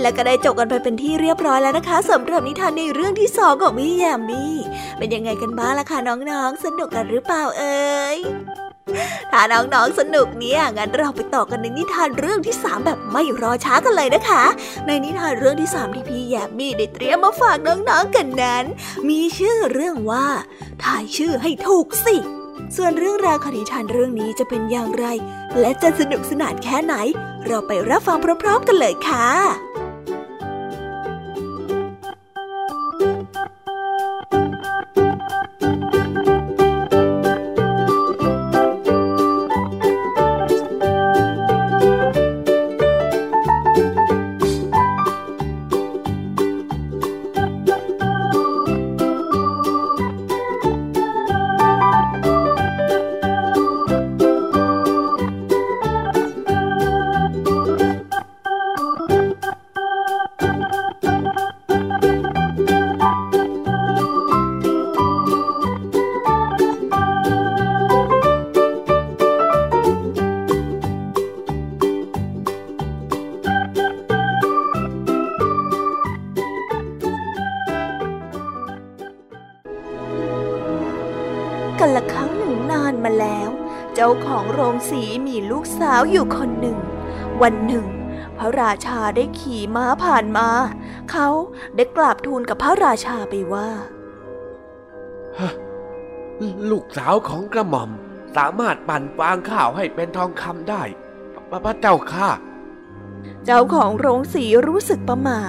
[0.07, 4.53] และก็ได้จบกันไปเป็นที่เรียบร้อยแล้วนะคะสำหรับนิทานในเรื่องที่สองของพี่แยมมี่
[4.97, 8.17] เป็นยังไงกันบ้างล่ะคะน้องๆ สนุกกันหรือเปล่าเอ่ย
[9.31, 14.43] ถ้าน้องๆ สนุกเนี่ย งั้นเราไปต่อกันในนิทานเรื่องที่สามแบบไม่รอช้ากันเลยนะคะ
[14.87, 18.65] ในนิทานเรื่องที่สามที่พี่แยมมี่ได้เตรียมมาฝากน้องๆ กันนั้น
[19.09, 20.27] มีชื่อเรื่องว่า
[20.83, 22.17] ถ่ายชื่อให้ถูกสิ
[22.75, 25.05] ส่วนเรื่องราวของนิทานเรื่องนี้จะเป็นอย่างไร
[25.59, 26.95] และจะสนุกสนานแค่ไหน
[27.45, 29.27] เราไปรับฟังพร้อมๆ กันเลยค่ะ
[84.87, 86.77] ของโรงสีมีลูกสาวอยู่คนหนึ่ง
[87.41, 87.85] วันหนึ่ง
[88.37, 90.49] พระราชาได้ขี่ม้าผ่านมา
[91.11, 91.27] เขา
[91.75, 93.69] ได้กราบทูลกับพระราชาไปว่า
[96.69, 97.89] ลูกสาวของกระหม่อม
[98.37, 100.83] สามารถปั่นฟางข้าวให้เป็นทองคำได้
[101.49, 102.29] พระพระเจ้าค่ะ
[103.45, 105.39] เจ้าของโรงสีรู้สึกประหมา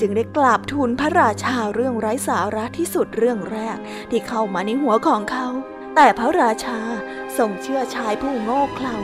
[0.00, 3.76] จึงได้กราบทูลพระราชาเรื่องไร้สาระที่สุดเรื่องแรก
[4.10, 5.48] ที่เข้ามาในหัวของเขา
[5.96, 6.80] แต่พระราชา
[7.38, 8.96] ทรงเชื่อชายผู้โง่เขลา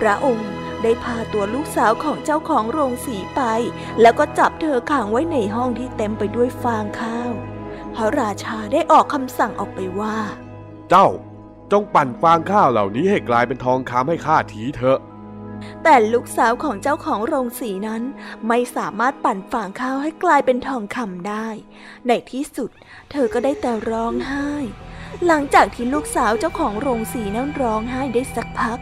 [0.00, 0.50] พระองค์
[0.82, 3.42] ได้พาตัวลูกสาวของเจ้าของโรงสีไป
[4.00, 7.32] แล้วก็จับเธอขังไว้ในห้องที่เต็มไปด้วยฟางข้าว
[7.94, 10.16] พระราชาได้ออกคำสั่งออกไปว่า
[10.90, 11.08] เจ้า
[11.72, 14.98] จงปั่นฟางข้าวเหล่านี้ให้กลายเป็นทองคำให้ข้าทีเถอะ
[15.82, 18.02] แต่ลูกสาวของเจ้าของโรงสีนั้น
[18.48, 21.48] ไม่สามารถปั่นฝางข้าวให้กลายเป็นทองคำได้
[22.06, 22.70] ในที่สุด
[23.10, 24.50] เธอก็ได้แต่ร้องไห้
[25.26, 28.78] หลังจากที่ลูกสาวเจ้าของโรงสีนั้นร้องไห้ได้สักพัก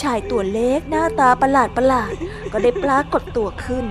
[0.00, 3.86] ชายตัวเล็กหน้าตาประหลาดประหลาดๆก็ได้ปรากฏตัวขึ้น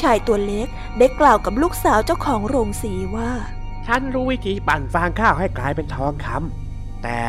[0.00, 3.30] ชายตัวเล็กได้กล่าวกับลูกสาวเจ้าของโรงสีว่า
[3.86, 7.20] ฉันรู้วิธีปั่นฟางข้าวให้กลายเป็นทองคำแต่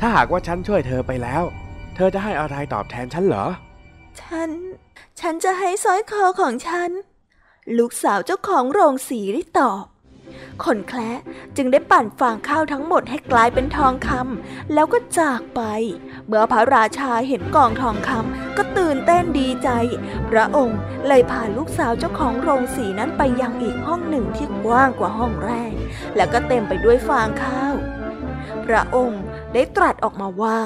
[0.00, 1.42] ถ้าหากว่าฉันช่วยเธอไปแล้ว
[1.94, 3.46] เธอจะให้อะไรตอบแทนฉันเหรอ
[4.20, 4.50] ฉัน
[5.20, 6.90] ฉันจะให้สร้อยคอของฉัน
[7.78, 9.84] ลูกสาวเจ้าของโรงสีได้ตอบ
[10.64, 11.10] คนแคละ
[11.56, 15.60] จึงได้ปั่นฟางข้าวทั้งหมดให้กลายเป็นทองคำแล้วก็จากไป
[16.26, 19.68] เมื่อพระราชาเห็นกองทองคำก็ตื่นเต้นดีใจ
[20.30, 25.72] พระองค์เลยพาลูกสาวเจ้าของโรงสีนั้นไปยังอีกห้องหนึ่งที่กว้างกว่าห้องแรก
[26.16, 27.74] แล้วก็เต็มไปด้วยฟางข้าว
[28.66, 29.22] พระองค์
[29.54, 30.58] ได้ตรัสออกมาว่า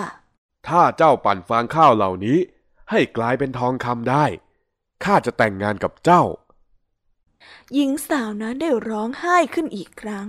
[0.69, 2.39] ถ้าเจ้าปั่นฟางข้าวเหล่านี้
[2.91, 4.25] ให้กลายเป็นทองคำได้
[5.05, 6.23] ข้าจะแต่งงานกับเจ้า
[7.73, 10.29] หญิงสาวนั้นได้ร้องไห้ขึ้นอีกครั้ง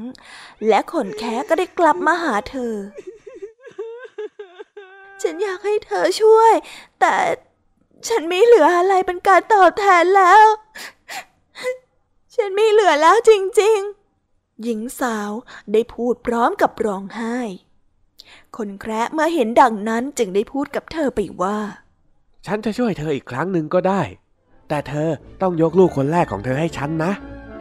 [0.68, 2.74] และขนแค้ก็ได้กลับมาหาเธอ
[5.22, 6.54] ฉันอยากให้เธอช่วย
[7.00, 7.16] แต่
[8.08, 10.46] ฉันไม่เหลืออะไรเป็นการตอบแทนแล้ว
[12.36, 13.32] ฉันไม่เหลือแล้วจ
[13.62, 15.32] ริงๆ หญิงสาว
[15.72, 17.38] ได้พูดพร้อมกับร้องไห้
[18.58, 21.58] คนแคระเมื่อเห็นดังนั้นจึงได้พูดกับเธอไปว่า
[22.46, 24.02] ฉันจะช่วยเธออีกครั้งหนึ่งก็ได้
[24.70, 25.09] แต่เธอ
[25.41, 27.11] ต้องยกลูกคนแรกของเธอให้ฉันนะ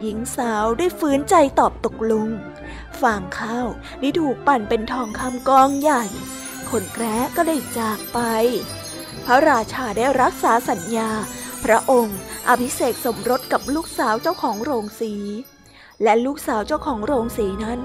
[0.01, 2.27] หญิงสาวได้ฝืนใจตอบตกลง
[3.01, 3.67] ฟางข้าว
[3.99, 6.03] ได้ถูกปั่นเป็นทองคำกองใหญ่
[6.69, 8.19] คนแครก็ได้จากไป
[9.25, 11.09] พระราชาได้รักษาสัญญา
[11.65, 15.13] พระองค์อภิเษกสมรสกับลูกสาวเจ้าของโรงสี
[16.03, 17.79] และลูกสาวเจ้าของโรงสีนั้น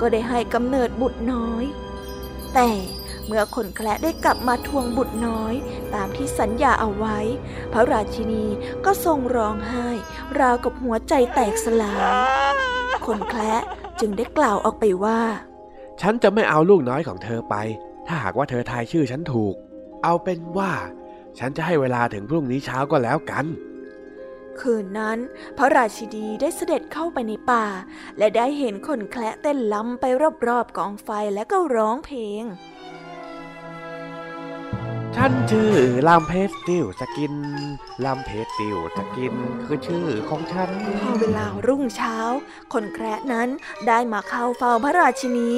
[0.00, 1.64] ก็ได้ให้กำเนิดบุตรน้อย
[2.54, 2.70] แต่
[3.26, 5.54] เมื่อคนแคละได้กลับมาทวงบุตรน้อย
[5.94, 7.18] ตามที่สัญญาเอาไว้
[7.72, 8.44] พระราชินี
[8.84, 9.88] ก็ทรงร้องไห้
[10.40, 12.00] ราวกับหัวใจแตกสลาย
[13.06, 13.54] คนแคละ
[14.00, 15.20] จึงได้กล่าวออกไปว่า
[16.00, 17.56] ฉันจะไม่เอาลูกน้อยของเธอไป
[18.06, 19.54] ถ้าหากว่าเธอทายชื่อฉันถูก
[20.04, 20.72] เอาเป็นว่า
[21.38, 23.46] ฉันจะให้เวลาถึงพรุ่งนี้เช้าก็แล้วกัน
[24.60, 25.18] คืนนั้น
[25.58, 27.66] พระราชินีได้เสด็จเข้าไปในป่า
[28.18, 30.04] และได้เห็นคนแคระเต้นรำไป
[30.48, 32.44] รอบๆกองไฟและก็ร้องเพลง
[35.16, 35.72] ฉันชื่อ
[36.08, 37.34] Rumpelstiltskin
[38.04, 39.34] Rumpelstiltskin
[39.64, 40.70] คือชื่อของฉัน
[41.02, 42.16] พอเวลารุ่งเช้า
[42.72, 43.48] คนแคระนั้น
[43.86, 45.50] ได้มาเข้าเฝ้าพระราชินี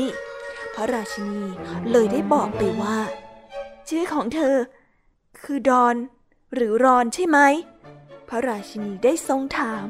[0.74, 1.42] พระราชินี
[1.90, 2.98] เลยได้บอกไปว่า
[3.88, 4.56] ชื่อของเธอ
[5.40, 5.96] คือดอน
[6.54, 7.38] หรือรอนใช่ไหม
[8.28, 9.86] พระราชินีได้ทรงถาม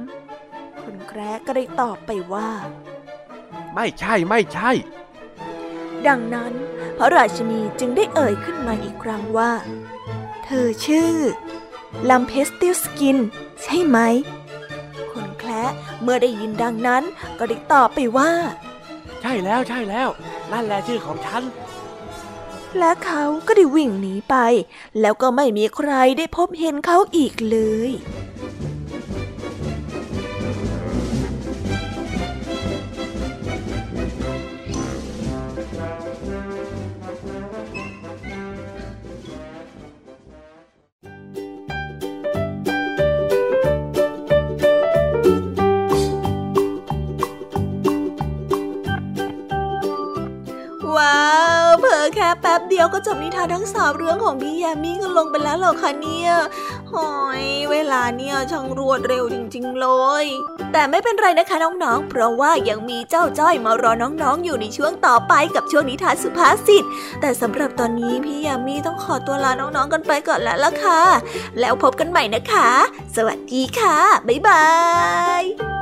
[0.82, 2.50] คนแคระก็ได้ตอบไปว่า
[3.74, 4.70] ไม่ใช่ไม่ใช่
[6.08, 6.52] ดังนั้น
[6.98, 9.52] พระราชินีจึงได้เอ่ยขึ้นมาอีกครั้งว่า
[10.44, 11.12] เธอชื่อ
[12.10, 13.18] Rumpelstiltskin
[13.62, 13.98] ใช่ไหม
[15.12, 15.64] คนแคระ
[16.02, 17.02] เมื่อได้ยินดังนั้น
[17.38, 18.30] ก็ได้ตอบไปว่า
[19.20, 20.08] ใช่แล้วใช่แล้ว
[20.52, 21.42] นั่นแหละชื่อของฉัน
[22.78, 24.36] และเขาก็ได้วิ่งหนีไป
[25.00, 27.90] แล้วก็ไม่มีใครได้พบเห็นเขาอีกเลย
[52.56, 56.30] ป๊บเดียวก็จบนิทานทั้งสามเรื่องของพี่แยมมี่กันลงไปแล้วเหรอคะเนี่ย
[56.92, 59.88] หอยเวลาเนี่ยช่างรวดเร็วจริง ๆ เล
[60.22, 60.24] ย
[60.72, 66.84] แต่ไม่เป็นไรนะคะน้องๆ เพราะว่ายังมีเจ้าจ้อยมารอน้องๆ อยู่ในช่วงต่อไปกับช่วงนิทานสุภาษิต
[67.20, 71.02] แต่สำหรับตอนนี้พี่ยามีต้องขอตัวลาน้องๆ กันไปก่อนแล้วล่ะค่ะ
[71.60, 72.70] แล้วพบกันใหม่นะคะ
[73.16, 73.96] สวัสดีค่ะ
[74.28, 74.64] บ๊ายบา
[75.42, 75.75] ย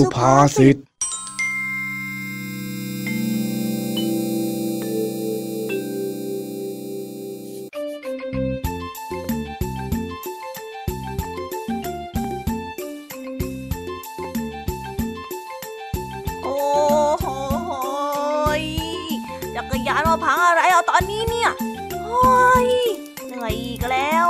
[0.00, 16.56] สุภาษิตโอ้
[17.20, 17.26] โห
[18.60, 18.62] ย
[19.54, 21.50] จักรยานมาพังอะไรเอาตอนนี้เนี่ย
[22.04, 22.20] โอ้
[22.66, 22.68] ย
[23.26, 24.28] เหนื่อยอีกแล้ว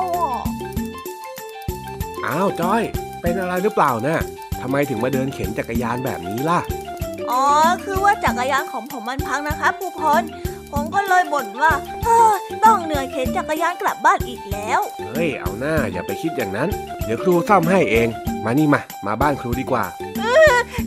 [2.26, 2.82] อ้าว จ้อย
[3.20, 4.39] เป็นอะไรหรือเปล่านะ่ะทำ
[4.70, 6.60] ไมถึงมาเดินเข็นจักรยานแบบนี้ล่ะ
[7.30, 7.44] อ๋อ
[7.84, 10.22] คือว่าจักรยานของผมมันพังนะครับผู้พล
[10.72, 11.72] ผมก็เลยบ่นว่า
[12.04, 12.32] เฮ้อ
[12.64, 16.68] ต้องเหนื่อยเข็นจักรยานกลับบ้านอีกแล้ว เฮ้ย เอาหน้าอย่าไปคิดอย่างนั้น
[17.04, 18.08] เดี๋ยวครูซ่อมให้เอง
[18.44, 19.84] มานี่มา มาบ้านครูดีกว่า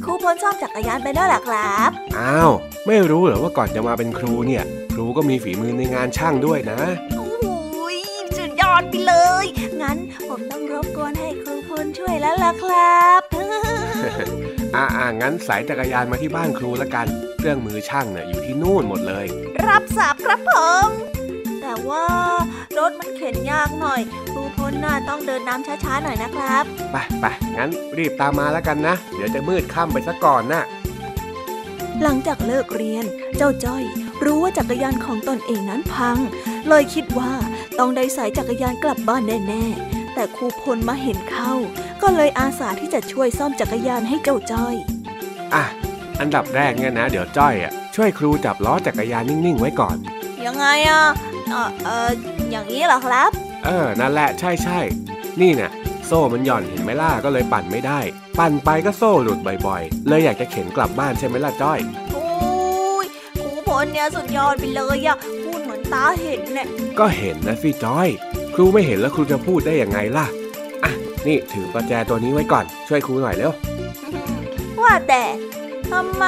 [0.04, 2.52] ครูพลซ่อมจักรยานไปด้วยเหรอครับ อ้าว
[2.88, 4.64] ไม่รู้เหรอว่าก่อนจะมาเป็นครูเนี่ย
[4.94, 6.80] ครูก็มีฝีมือในงานช่างด้วยนะ
[7.18, 7.98] โอ้โหย
[8.38, 9.14] สุดยอดไปเล
[9.44, 9.46] ย
[9.82, 9.98] งั้น
[10.36, 13.22] ผมต้องรบกวนให้ครูพลช่วยแล้วล่ะครับ
[14.76, 17.08] อ่าอ่างั้นสายจักรยานมาที่บ้านครูละกัน
[17.38, 19.26] เครื่องมือช่างเนี่ยอยู่ที่นู่นหมดเลย
[19.68, 20.52] รับทราบครับผ
[20.86, 20.88] ม
[21.62, 22.06] แต่ว่า
[22.78, 27.26] รถมันเข็นยากหน่อย ครูพลน่าต้องเดินน้ำช้าๆหน่อยนะครับ ไปไป
[27.58, 30.64] งั้นรีบตามมาแล้วกันนะ เดี๋ยวจะมืดค่ำไปซะก่อนนะ
[32.04, 33.06] หลังจากเลิกเรียน
[33.38, 33.84] เจ้าจ้อย
[34.24, 36.18] รู้ว่าจักรยานของตนเองนั้นพัง
[36.70, 37.32] เลยคิดว่า
[37.80, 41.54] ต้องได้สายจักรยานกลับบ้านแน่ๆ แต่ครูพลมาเห็นเข้า
[42.02, 44.76] ก็เลยอาสาที่จะช่วยซ่อมจักรยานให้เจ้าจ้อย
[45.54, 45.64] อะ
[46.20, 49.98] อันดับแรกเนี่ยนะ เดี๋ยวจ้อยอะช่วยครูจับล้อจักรยานนิ่งๆไว้ก่อน
[50.46, 51.04] ยังไงอะ
[51.50, 52.10] เออเออ
[52.52, 53.30] อย่างนี้เหรอครับ
[53.66, 54.80] เออ นั่นแหละใช่ใช่
[55.42, 55.72] นี่เนี่ย
[56.08, 58.00] โซ่มันหย่อนเห็นไหมล่ะก็เลยปั่นไม่ได้
[58.40, 61.80] ปั่นไปก็โซ่หลุดบ่อยๆ เลยอยากจะเข็นกลับบ้านใช่ไหมล่ะจ้อย
[62.14, 62.26] โอ้
[63.04, 63.06] ย
[63.42, 66.68] ครูพลเนี่ยสุดยอดไปเลยอะพูดเหมือนตาเห็นเนี่ย
[67.00, 68.10] ก็เห็นนะสิจอย
[68.56, 70.26] ครูไม่เห็นแล้วครูจะพูดได้ยังไงล่ะ
[70.84, 70.92] อะ
[71.28, 73.52] นี่ถือประแจตัวนี้ไว้ก่อน ช่วยครูหน่อยเร็ว
[74.82, 75.24] ว่าแต่
[75.92, 76.26] ทำไม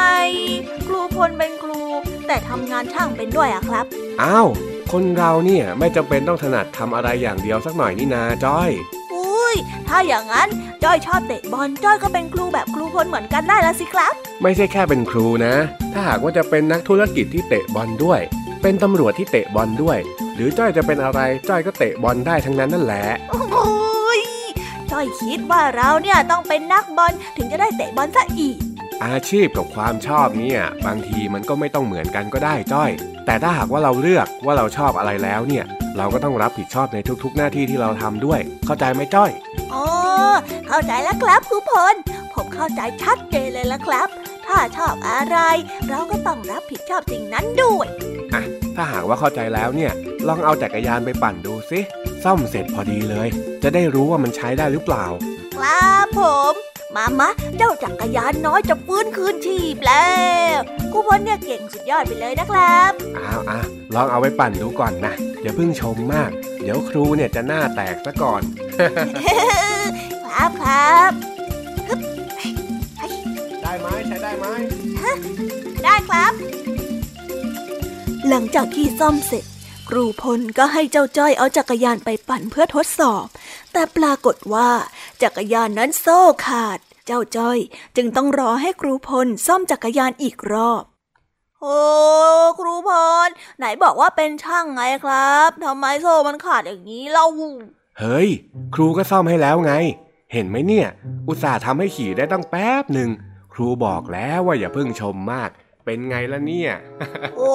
[0.87, 1.81] ครูพลเป็นครู
[2.27, 3.85] แต่ทำงานช่างเป็นด้วยอะครับ
[4.21, 4.47] อ้าว
[4.91, 8.71] คนเราเนี่ยไม่จำเป็นต้องถนัดทำอะไรอย่างเดียวสักหน่อยนี่นาจอย
[9.13, 9.55] อุ้ย
[9.87, 10.49] ถ้าอย่างนั้น
[10.83, 15.53] จ้อยชอบเตะบอลจ้อยก็เป็นครูแบบครูพลเหมือนกันได้ละสิครับ ไม่ใช่แค่เป็นครูนะ
[15.93, 18.19] ถ้าหากว่าจะเป็นนักธุรกิจที่เตะบอลด้วย
[18.67, 19.99] เป็นตำรวจที่เตะบอลด้วย
[20.35, 23.05] หรือจ้อยจะเป็นอะไรจ้อยก็เตะบอลได้ทั้งนั้นนั่นแหละ
[23.53, 24.21] โอ้ย
[24.91, 28.57] จ้อยคิดว่าเราเนี่ยต้องเป็นนักบอลถึงจะได้เตะบอลซะอีก
[29.05, 32.89] อาชีพกับความชอบเนี่ยบางทีมันก็ไม่ต้องเหมือนกันก็ได้จ้อย
[33.25, 35.65] แต่ถ้าหากว่าเราเลือกว่าเราชอบอะไรแล้วเนี่ย
[35.97, 39.31] เราก็ต้องรับผิดชอบในทุกๆ หน้าที่ที่เราทำด้วย เข้าใจไหมจ้อย
[39.73, 39.85] อ๋อ
[40.67, 41.95] เข้าใจแล้วครับครูพล
[42.33, 44.07] ผมเข้าใจชัดเจนเลยละครับ
[44.47, 45.37] ถ้าชอบอะไร
[45.89, 47.87] เราก็ต้องรับผิดชอบสิ่งนั้นด้วย
[48.35, 48.43] อะ
[48.75, 49.91] ถ้าหากว่าเข้าใจแล้วเนี่ย
[50.27, 51.79] ลองเอาจักรยานไปปั่นดูสิ
[52.23, 53.27] ซ่อมเสร็จพอดีเลย
[53.63, 55.05] จะได้รู้ว่ามันใช้ได้หรือเปล่า
[55.55, 56.21] ครับผ
[56.51, 56.53] ม
[56.95, 60.07] มามะเจ้าจักรยานน้อยจะฟื้นคืนชีพแล้
[60.55, 60.59] ว
[60.91, 63.59] ครูพลเนี่ยเก่งสุดยอดไปเลยนะครับอ้าวอะ
[63.95, 66.29] ลองเอาไปปั่นดูก่อนนะอย่าเพิ่งชมมาก
[66.61, 68.41] เดี๋ยวครูเนี่ยจะหน้าแตกซะก่อน
[70.25, 71.11] ครับครับ
[73.63, 74.45] ได้ไหมใช้ได้ไหม
[75.83, 76.33] ได้ครับ
[78.29, 79.45] หลังจากที่ซ่อมเสร็จ
[79.89, 83.25] ครูพลก็ให้เจ้าจ้อยเอาจักรยานไปปั่นเพื่อทดสอบ
[83.73, 84.69] แต่ปรากฏว่า
[85.23, 87.59] จักรยานนั้นโซ่ขาด เจ้าจ้อย
[87.95, 90.83] จึงต้องรอให้ครูพลซ่อมจักรยานอีกรอบ
[91.61, 91.79] โอ้
[92.59, 92.91] ครูพ
[93.27, 97.25] ลไหนบอกว่าเป็นช่างไงครับทำไมโซ่มันขาดอย่างนี้เล่า
[97.99, 98.29] เฮ้ย
[98.75, 99.73] ครูก็ซ่อมให้แล้วไง
[100.33, 100.87] เห็นไหมเนี่ย
[101.27, 103.09] อุตส่าห์ทำให้ขี่ได้ตั้งแป๊บหนึ่ง
[103.53, 105.49] ครูบอกแล้วว่าอย่าเพิ่งชมมาก
[105.85, 106.73] เป็นไงล่ะเนี่ย
[107.37, 107.53] โอ้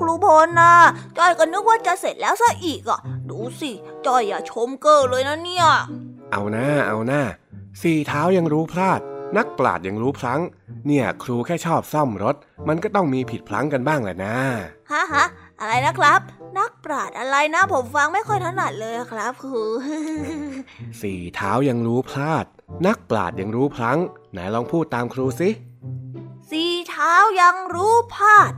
[0.00, 0.74] ครูพลนะ
[1.18, 3.00] จ้อยก็นึกว่าจะเสร็จแล้วซะอีกอะ
[3.30, 3.70] ดูสิ
[4.06, 5.66] จ้อยอย่าชมเกอร์เลยนะเนี่ย
[6.32, 7.22] เอาหน้าเอาหน้า
[7.82, 9.00] สี่เท้ายังรู้พลาด
[9.36, 10.40] นักปราดยังรู้พลั้ง
[10.86, 12.36] เนี่ย ครูแค่ชอบซ่อมรถ
[12.68, 14.36] มันก็ต้องมีผิดพลั้งกันบ้างแหละนะ
[14.92, 15.24] ฮะฮะ
[15.60, 16.20] อะไรนะครับ
[16.58, 19.62] นักปราดอะไรนะ ผมฟังไม่ค่อยถนัดเลยครับครู
[21.02, 22.46] สี่เท้ายังรู้พลาด
[22.86, 23.98] นักปราดยังรู้พลั้ง
[24.32, 25.50] ไหนลองพูดตามครูสิ
[26.50, 28.52] สีเท้ายังรู้พลาด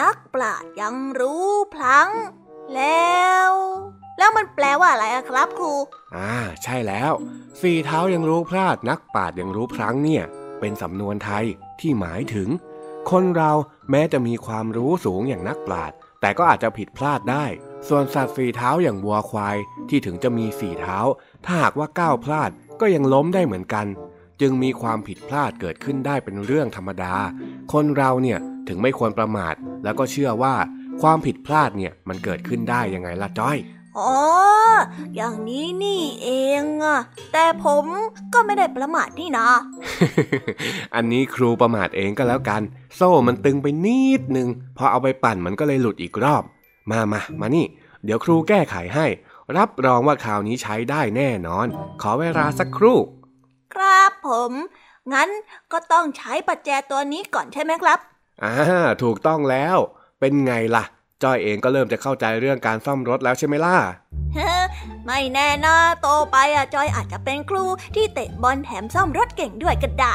[0.00, 2.10] นักปราดยังรู้พลัง
[2.74, 3.50] แล้ว
[4.18, 5.74] แล้วมันแปลว่าอะไรอะครับครู
[6.16, 7.12] อ่า ใช่แล้ว
[7.62, 10.24] สี่เท้ายังรู้พลาด นักปราดยังรู้พลังเนี่ย
[10.60, 11.44] เป็นสำนวนไทย
[11.80, 12.48] ที่หมายถึง
[13.10, 13.52] คนเรา
[13.90, 17.44] แม้จะมีความรู้สูงอย่างนักปราดแต่ก็อาจจะผิดพลาดได้
[17.88, 19.56] ส่วนสัตว์สี่เท้าอย่างวัวควาย
[19.88, 20.98] ที่ถึงจะมีสี่เท้า
[21.44, 23.86] ถ้าหากว่าก้าวพลาดก็ยังล้มได้เหมือนกัน
[24.40, 27.14] จึงมีความผิดพลาดเกิดขึ้นได้เป็นเรื่องธรรมดา
[27.72, 29.54] คนเราเนี่ยถึงไม่ควรประมาท
[29.84, 30.54] แล้วก็เชื่อว่า
[31.02, 33.58] ความผิดพลาดเนี่ยมันเกิดขึ้นได้ยังไงล่ะจ้อย
[33.98, 34.14] อ๋อ
[35.16, 36.28] อย่างนี้นี่เอ
[36.62, 37.00] งอะ
[37.32, 37.84] แต่ผม
[38.34, 39.48] ก็ไม่ได้ประมาทนี่นะ
[40.94, 42.62] อันนี้ครูประมาทเองก็แล้วกัน
[42.96, 46.42] โซ่มันตึงไปนิดนึง พอเอาไปปั่นมันก็เลยหลุดอีกรอบ
[46.90, 47.66] มามามานี่
[48.04, 49.06] เดี๋ยวครูแก้ไขให้
[49.56, 51.66] รับรองว่าคราวนี้ใช้ได้แน่นอน
[52.02, 52.98] ขอเวลาสักครู่
[53.74, 54.52] ครับผม
[55.12, 55.28] งั้น
[55.72, 57.98] ก็ต้องใช้ปัจแจตัวนี้ก่อนใช่ไหมครับ
[58.44, 58.54] อ่า
[59.02, 59.76] ถูกต้องแล้ว
[60.20, 60.84] เป็นไงล่ะ
[61.22, 63.76] จ้อยเองก็เริ่มจะเข้าใจเรื่องการซ่อมรถแล้วใช่ไหมล่ะ
[65.06, 67.64] ไม่แน่นะโตไปอะจอยอาจจะเป็นครู
[67.94, 70.14] ที่เตะบอลแถมซ่อมรถเก่งด้วยก็ได้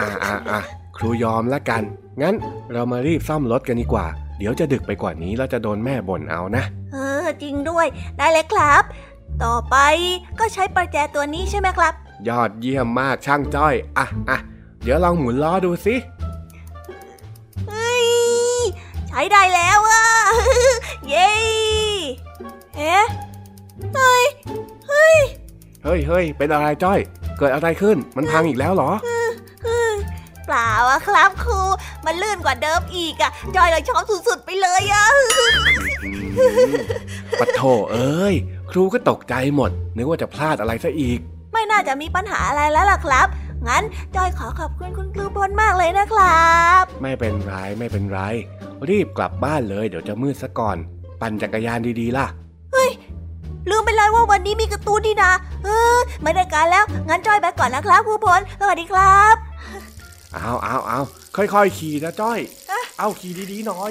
[0.00, 0.60] อ่าอ่าอ่า
[0.96, 1.82] ครูยอมละกัน
[2.22, 2.34] งั้น
[2.72, 4.06] เรามารีบซ่อมรถกันดีกว่า
[4.38, 7.86] เดี๋ยวจะดึกไปกว่านี้แล้วจะโดนแม่บ่นเอานะ เออ จริงด้วย
[8.18, 8.82] ได้เลยครับ
[9.44, 9.76] ต่อไป
[10.38, 11.94] ก็ใช้ประแจตัวนี้ใช่ไหมครับ
[12.28, 14.38] ยอดเยี่ยมมากช่างจ้อย อะอะ
[14.82, 15.96] เดี๋ยวลองหมุนล้อดูสิ
[17.68, 18.06] เฮ้ย
[19.08, 20.02] ใช้ได้แล้วอะ
[21.08, 21.30] เย้
[22.76, 23.04] เอ๊ะ
[23.94, 24.24] เฮ้ย
[24.88, 25.16] เฮ้ย
[25.84, 26.98] เฮ้ยเฮ้ยเป็นอะไรจ้อย
[27.38, 28.90] เกิดอะไรขึ้น มันพังอีกแล้วเหรอ
[30.46, 31.60] เปล่าอะครับครู
[32.06, 35.06] มันลื่นกว่าเดิมอีกอะจอยเลยชอบสุดๆไปเลยอะ
[36.36, 36.72] อืม
[37.40, 37.62] ปะโถ
[37.92, 38.34] เอ้ย
[38.70, 41.33] ครูก็ตกใจหมด นึกว่าจะพลาดอะไรซะอีกไม่
[41.74, 43.26] น่าจะมีปัญหาอะไรแล้วล่ะครับ
[43.68, 43.82] งั้น
[44.16, 48.20] จอยขอขอบคุณคุณครูพลมากเลยนะครับ ไม่เป็นไรไม่เป็นไร
[48.88, 50.76] รีบกลับบ้านเลยเดี๋ยวจะมืดซะก่อน
[51.20, 52.26] ปั่นจักรยานดีๆล่ะ
[53.70, 55.32] ลืมไปเลยว่าวันนี้มีการ์ตูนนี่นะ
[55.64, 59.34] เออไม่ได้การแล้ว งั้นจอยไปก่อนนะครับครูพลสวัสดีครับ
[60.34, 61.00] เอาเอาเอา
[61.36, 62.38] ค่อยๆขี่นะจ้อย
[62.98, 63.90] เอาขี่ดีๆหน่อย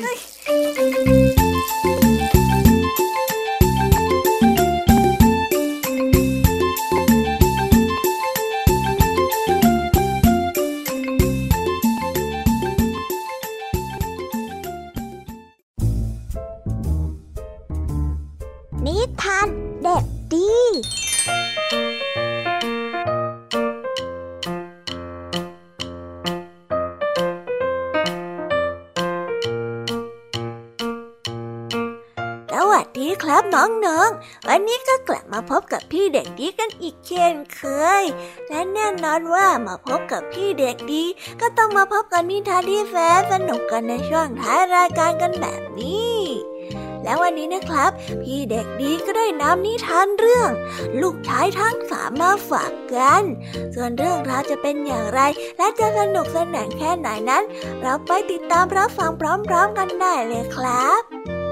[19.35, 19.47] าน
[19.83, 20.03] เด็ก
[32.51, 37.61] สวัสดีครับน้องๆ วันนี้ก็กลับมาพบกับพี่เด็กดีกันอีกเช่นเค
[38.01, 38.03] ย
[38.49, 41.03] และแน่นอนว่ามาพบกับพี่เด็กดี
[41.41, 46.12] ก็ต้องมาพบกันนิทานที่แสนสนุกกันในช่วงท้ายรายการกันแบบนี้
[47.03, 47.91] และวันนี้นะครับ
[48.23, 50.49] พี่เด็กดีก็ได้นำนิทานเรื่อง
[51.01, 53.23] ลูกชายทั้งสามมาฝากกัน
[53.75, 55.21] ส่วนเรื่องราวจะเป็นอย่างไร
[55.57, 57.43] และจะสนุกสนานแค่ไหนนั้น
[57.81, 59.21] เราไปติดตามรับฟังพ
[59.53, 61.42] ร้อมๆกันได้เลยครับ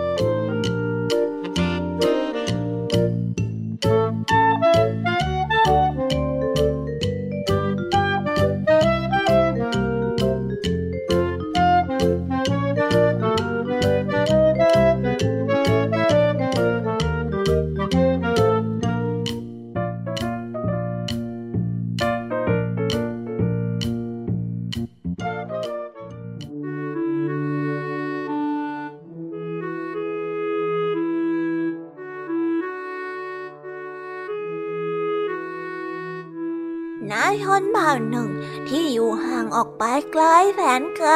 [40.13, 40.23] ไกล
[40.55, 41.09] แสนไกล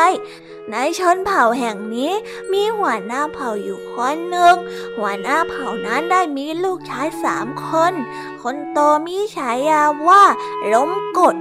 [0.72, 2.12] ในชนเผ่าแห่งนี้
[2.52, 4.56] มีหัวหน้าเผ่าอยู่คนหนึ่ง
[4.98, 7.93] หัวหน้าเผ่านั้นได้มีลูกชายสามคน
[8.41, 10.24] คนโตมีฉายาว่า
[10.74, 11.36] ล้มกด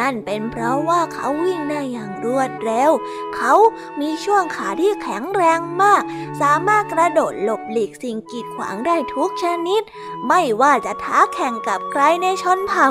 [0.00, 2.90] นั่นเป็นเพราะว่าเขาวิ่งได้อย่างรวดเร็ว
[3.36, 3.52] เขา
[4.00, 6.02] มีช่วงขาที่แข็งแรงมาก
[6.40, 9.82] สามารถกระโดดหลบหลีกสิ่งกีดขวางได้ทุกชนิด
[10.26, 12.88] ไม่ว่าจะท้าแข่งกับใครในชนเผ่า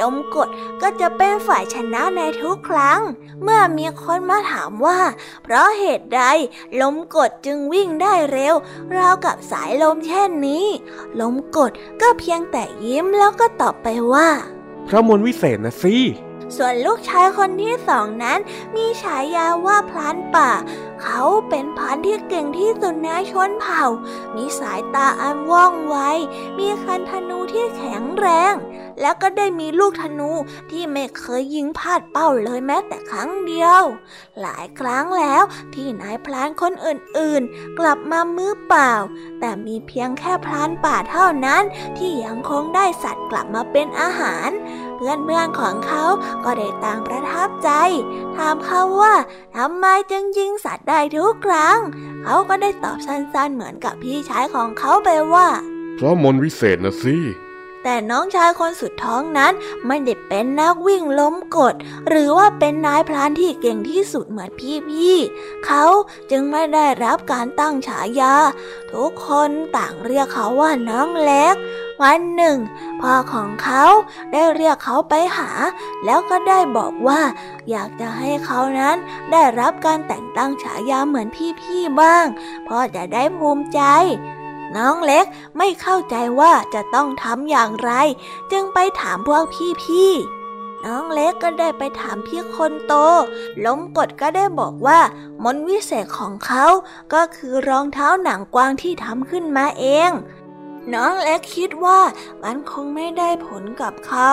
[0.00, 0.48] ลมกด
[0.82, 3.00] ก็จะเป็นฝ่ายชนะในทุกครั้ง
[3.42, 5.00] เมื่อมีคนมาถามว่า
[5.42, 6.22] เพราะเหตุใด
[6.80, 8.54] ลมกดจึงวิ่งได้เร็ว
[8.96, 10.66] ราวกับสายลมเช่นนี้
[11.20, 11.70] ลมกด
[12.02, 14.28] ก็เพียงแต่ยิ้มแล้วก็ตอบไปว่า
[14.88, 15.96] พระมนวิเศษนะสิ
[16.56, 18.38] ส่วนลูกชายคนที่สองนั้น
[18.76, 20.50] มีฉายาว่าพลานป่า
[21.02, 23.84] เขาเป็นพันธุ์ที่เก่งที่สุดในชนเผ่า
[24.36, 25.96] มีสายตาอันว่องไว
[26.58, 28.54] มีคันธนูที่แข็งแรง
[29.00, 30.30] แล้วก็ได้มีลูกธนู
[30.70, 33.82] ที่ไม่เคยยิงพลาดเป้าเลยแม้แต่ครั้งเดียว
[34.40, 35.42] หลายครั้งแล้ว
[35.74, 38.92] ที่นายพลานคนอื่นๆ กลับมามือเปล่า
[39.40, 41.62] แต่มีเพียงแค่พลานป่าเท่านั้น
[41.98, 44.50] ที่ยังคงได้สัตว์กลับมาเป็นอาหาร
[44.96, 46.04] เพื่อนๆของเขา
[46.44, 47.70] ก็ได้ต่างประทับใจ
[48.36, 49.14] ถามเขาว่า
[49.56, 51.78] ทำไมจึงยิงสัตว์ได้ทุกครั้ง
[52.24, 55.48] เขาก็ได้ตอบสั้นๆเหมือนกับพี่ชายของเขาไปว่า
[55.96, 57.16] เพราะมนวิเศษนะสิ
[57.82, 59.52] แต่น้องชายคนสุดท้องนั้น
[59.86, 61.74] ไม่ได้เป็นนักวิ่งล้มกด
[62.08, 64.50] หรือว่าเป็นนายพรานที่เก่งที่สุดเหมือน
[64.90, 65.84] พี่ๆเขา
[66.30, 68.34] จึงไม่ได้รับการตั้งฉายา
[68.92, 71.54] ทุกคนต่างเรียกเขาว่าน้องเล็ก
[72.02, 72.58] วันหนึ่ง
[73.00, 73.84] พ่อของเขา
[74.32, 75.50] ได้เรียกเขาไปหา
[76.04, 77.20] แล้วก็ได้บอกว่า
[77.70, 78.96] อยากจะให้เขานั้น
[79.32, 81.28] ได้รับการแต่งตั้งฉายาเหมือน
[81.60, 82.26] พี่ๆบ้าง
[82.68, 83.80] พ่อจะได้ภูมิใจ
[84.76, 85.24] น้องเล็ก
[85.58, 87.90] ไม่เข้าใจว่าจะต้องทำอย่างไร
[88.52, 89.44] จึงไปถามพวก
[89.82, 92.94] พี่ๆน้องเล็กก็ได้ไปถามพี่คนโต
[93.64, 95.00] ล้มกดก็ได้บอกว่า
[95.44, 96.64] มนวิเศษของเขา
[97.14, 100.10] ก็คือรองเท้าหนังกวางที่ทำขึ้นมาเอง
[100.94, 102.00] น้องเล็กคิดว่า
[102.42, 104.32] มันคงไม่ได้ผลกับเขา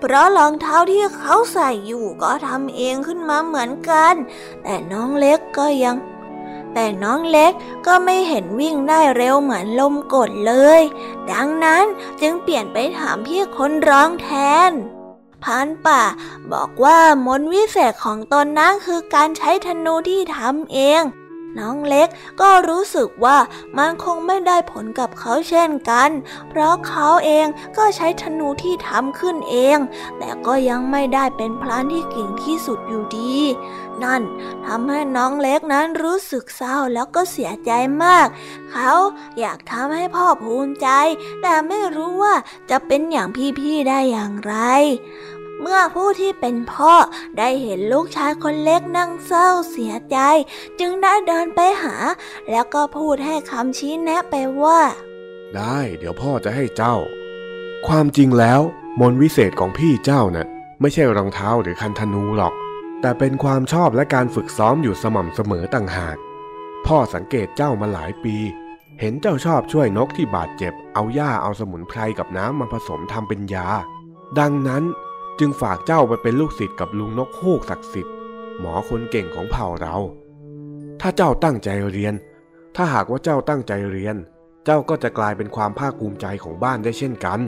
[0.00, 4.14] เพราะรองเท้าที่เขาใส่อยู่ก็ทำเองขึ้นมาเหมือนกัน
[4.62, 5.96] แต่น้องเล็กก็ยัง
[6.74, 7.52] แต่น้องเล็ก
[7.86, 10.82] ก็ไม่เห็นวิ่งได้เร็วเหมือนลมกดเลย
[11.32, 11.84] ดังนั้น
[12.20, 14.28] จึงเปลี่ยนไปถามพี่คนร้องแท
[14.70, 14.72] น
[15.44, 16.02] พรานป่า
[16.52, 21.02] บอกว่ามนวิเศษของตนนั้นคือการใช้ธนูที่ทำเอง
[21.58, 22.08] น้องเล็ก
[22.40, 23.38] ก็รู้สึกว่า
[23.78, 26.10] มันคงไม่ได้ผลกับเขาเช่นกัน
[26.48, 27.46] เพราะเขาเอง
[27.76, 29.78] ก็ใช้ธนูที่ทำขึ้นเอง
[30.18, 33.36] แต่ก็ยังไม่ได้เป็นพลานที่เก่งที่สุดอยู่ดี
[34.04, 34.22] นั่น
[34.66, 37.70] ทำให้น้องเล็กนั้นรู้สึกเศร้าแล้วก็เสียใจ
[38.04, 38.26] มาก
[38.72, 38.90] เขา
[39.40, 40.88] อยากทำให้พ่อภูมิใจ
[41.42, 42.34] แต่ไม่รู้ว่า
[42.70, 43.28] จะเป็นอย่าง
[43.60, 44.54] พี่ๆได้อย่างไร
[45.60, 46.94] เมื่อผู้ที่เป็นพ่อ
[47.38, 50.18] ได้เห็นลูกชายคนเล็กนั่งเศร้าเสียใจ
[50.80, 51.94] จึงได้เดินไปหา
[52.50, 54.80] แล้วก็พูดให้คำชี้แนะไปว่า
[55.56, 56.96] ได้เดี๋ยวพ่อจะให้เจ้า
[57.86, 58.60] ความจริงแล้ว
[59.00, 60.46] มนวิเศษของพี่เจ้าน่ะ
[60.80, 62.54] ไม่ใช่รองเท้าหรือคันธนูหรอก
[63.06, 66.16] แต่เป็นความชอบและการฝึกซ้อมอยู่สม่ำเสมอต่างหาก
[66.86, 68.36] พ่อสังเกตเจ้ามาหลายปี
[69.00, 73.66] เห็นเจ้าชอบช่วยนกที่บาดเจ็บ เอาหญ้าเอาสมุนไพรกับน้ำมาผสมทำเป็นยา
[74.38, 74.84] ดังนั้น
[75.38, 78.14] จึงฝากเจ้าไปเป็นลูกศิษย์กับลุงนกฮูกศักดิ์สิทธิ์
[78.58, 79.96] หมอคนเก่งของเผ่าเรา
[81.00, 82.14] ถ้าเจ้าตั้งใจเรียน
[82.76, 84.16] ถ้าหากว่าเจ้าตั้งใจเรียน
[84.64, 87.40] เจ้าก็จะกลายเป็นความภาคภูมิใจของบ้านได้เช่นกัน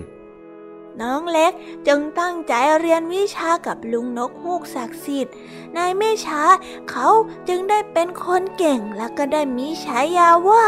[1.03, 1.53] น้องเล็ก
[1.87, 5.35] จึงตั้งใจเรียนวิชากับลุงนกฮูกศักดิ์สิทธิ์
[5.75, 6.43] ในไม่ช้า
[6.91, 7.09] เขา
[7.49, 10.67] จึงได้เป็นคนเก่งและก็ได้มีฉายาว่า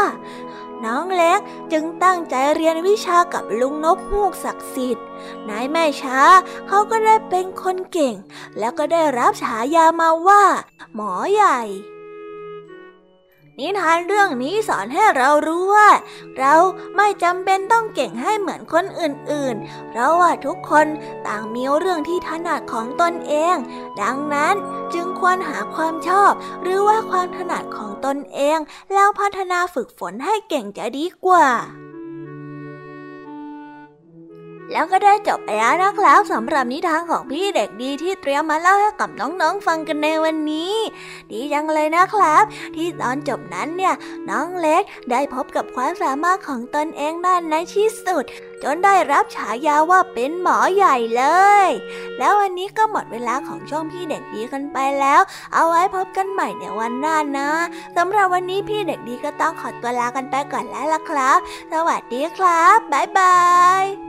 [0.85, 1.39] น้องเล็ก
[1.71, 5.05] จึงตั้งใจเรียนวิชากับลุงนกฮูกศักดิ์สิทธิ์
[5.45, 6.21] ในไม่ช้า
[6.67, 8.15] เขาก็ได้เป็นคนเก่ง
[8.59, 10.43] แล้วก็ได้รับฉายามาว่า
[10.95, 11.59] หมอใหญ่
[13.59, 15.89] นิทานเรื่องนี้สอนให้เรารู้ว่า
[16.39, 16.55] เรา
[16.95, 20.87] ไม่จำเป็นต้องเก่งให้เหมือนคนอื่นๆ เพราะว่าทุกคน
[21.27, 23.55] ต่างมีเรื่องที่ถนัดของตนเอง
[24.01, 24.55] ดังนั้น
[24.93, 26.31] จึงควรหาความชอบ
[26.61, 28.59] หรือว่าความถนัดของตนเอง
[28.93, 31.47] แล้วพัฒนาฝึกฝนให้เก่งจะดีกว่า
[34.71, 40.75] แล้วก็ได้จบไปแล้วนะครับสำหรับนิทานของพี่เด็กดีที่เตรียมมาเล่าให้กับน้องๆฟังกันในวันนี้
[41.31, 42.43] ดีจังเลยนะครับ
[42.75, 43.93] ที่ตอนจบนั้นเนี่ย
[44.29, 48.23] น้องเล็กได้พบกับความสามารถของตนเองนั่นในที่สุด
[48.63, 51.23] จนได้รับฉายาว่าเป็นหมอใหญ่เล
[51.67, 51.69] ย
[52.17, 55.21] แล้ววันนี้ก็หมดเวลาของช่วงพี่เด็กดีกันไปแล้ว
[55.53, 57.49] เอาไว้พบกันใหม่ในวันหน้านะ
[57.97, 61.39] สำหรับวันนี้พี่เด็กดีก็ต้องขอตัวลากันไปก่อนแล้วล่ะครับ
[61.71, 63.37] สวัสดีครับบ๊ายบา
[63.83, 64.08] ย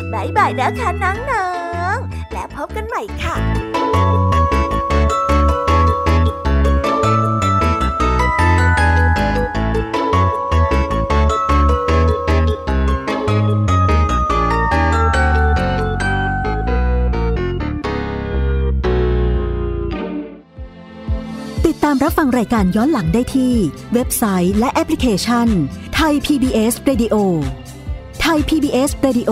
[0.13, 1.13] บายบายนะคะน้อ
[1.95, 1.97] ง
[2.31, 23.53] และพบกันใหม่ค่ะามรับฟังรายการย้อนหลังได้ที่
[23.93, 25.47] เว็บไซต์และแอปพลิเคชัน
[25.95, 27.15] ไทย PBS Radio
[28.21, 29.31] ไทย PBS Radio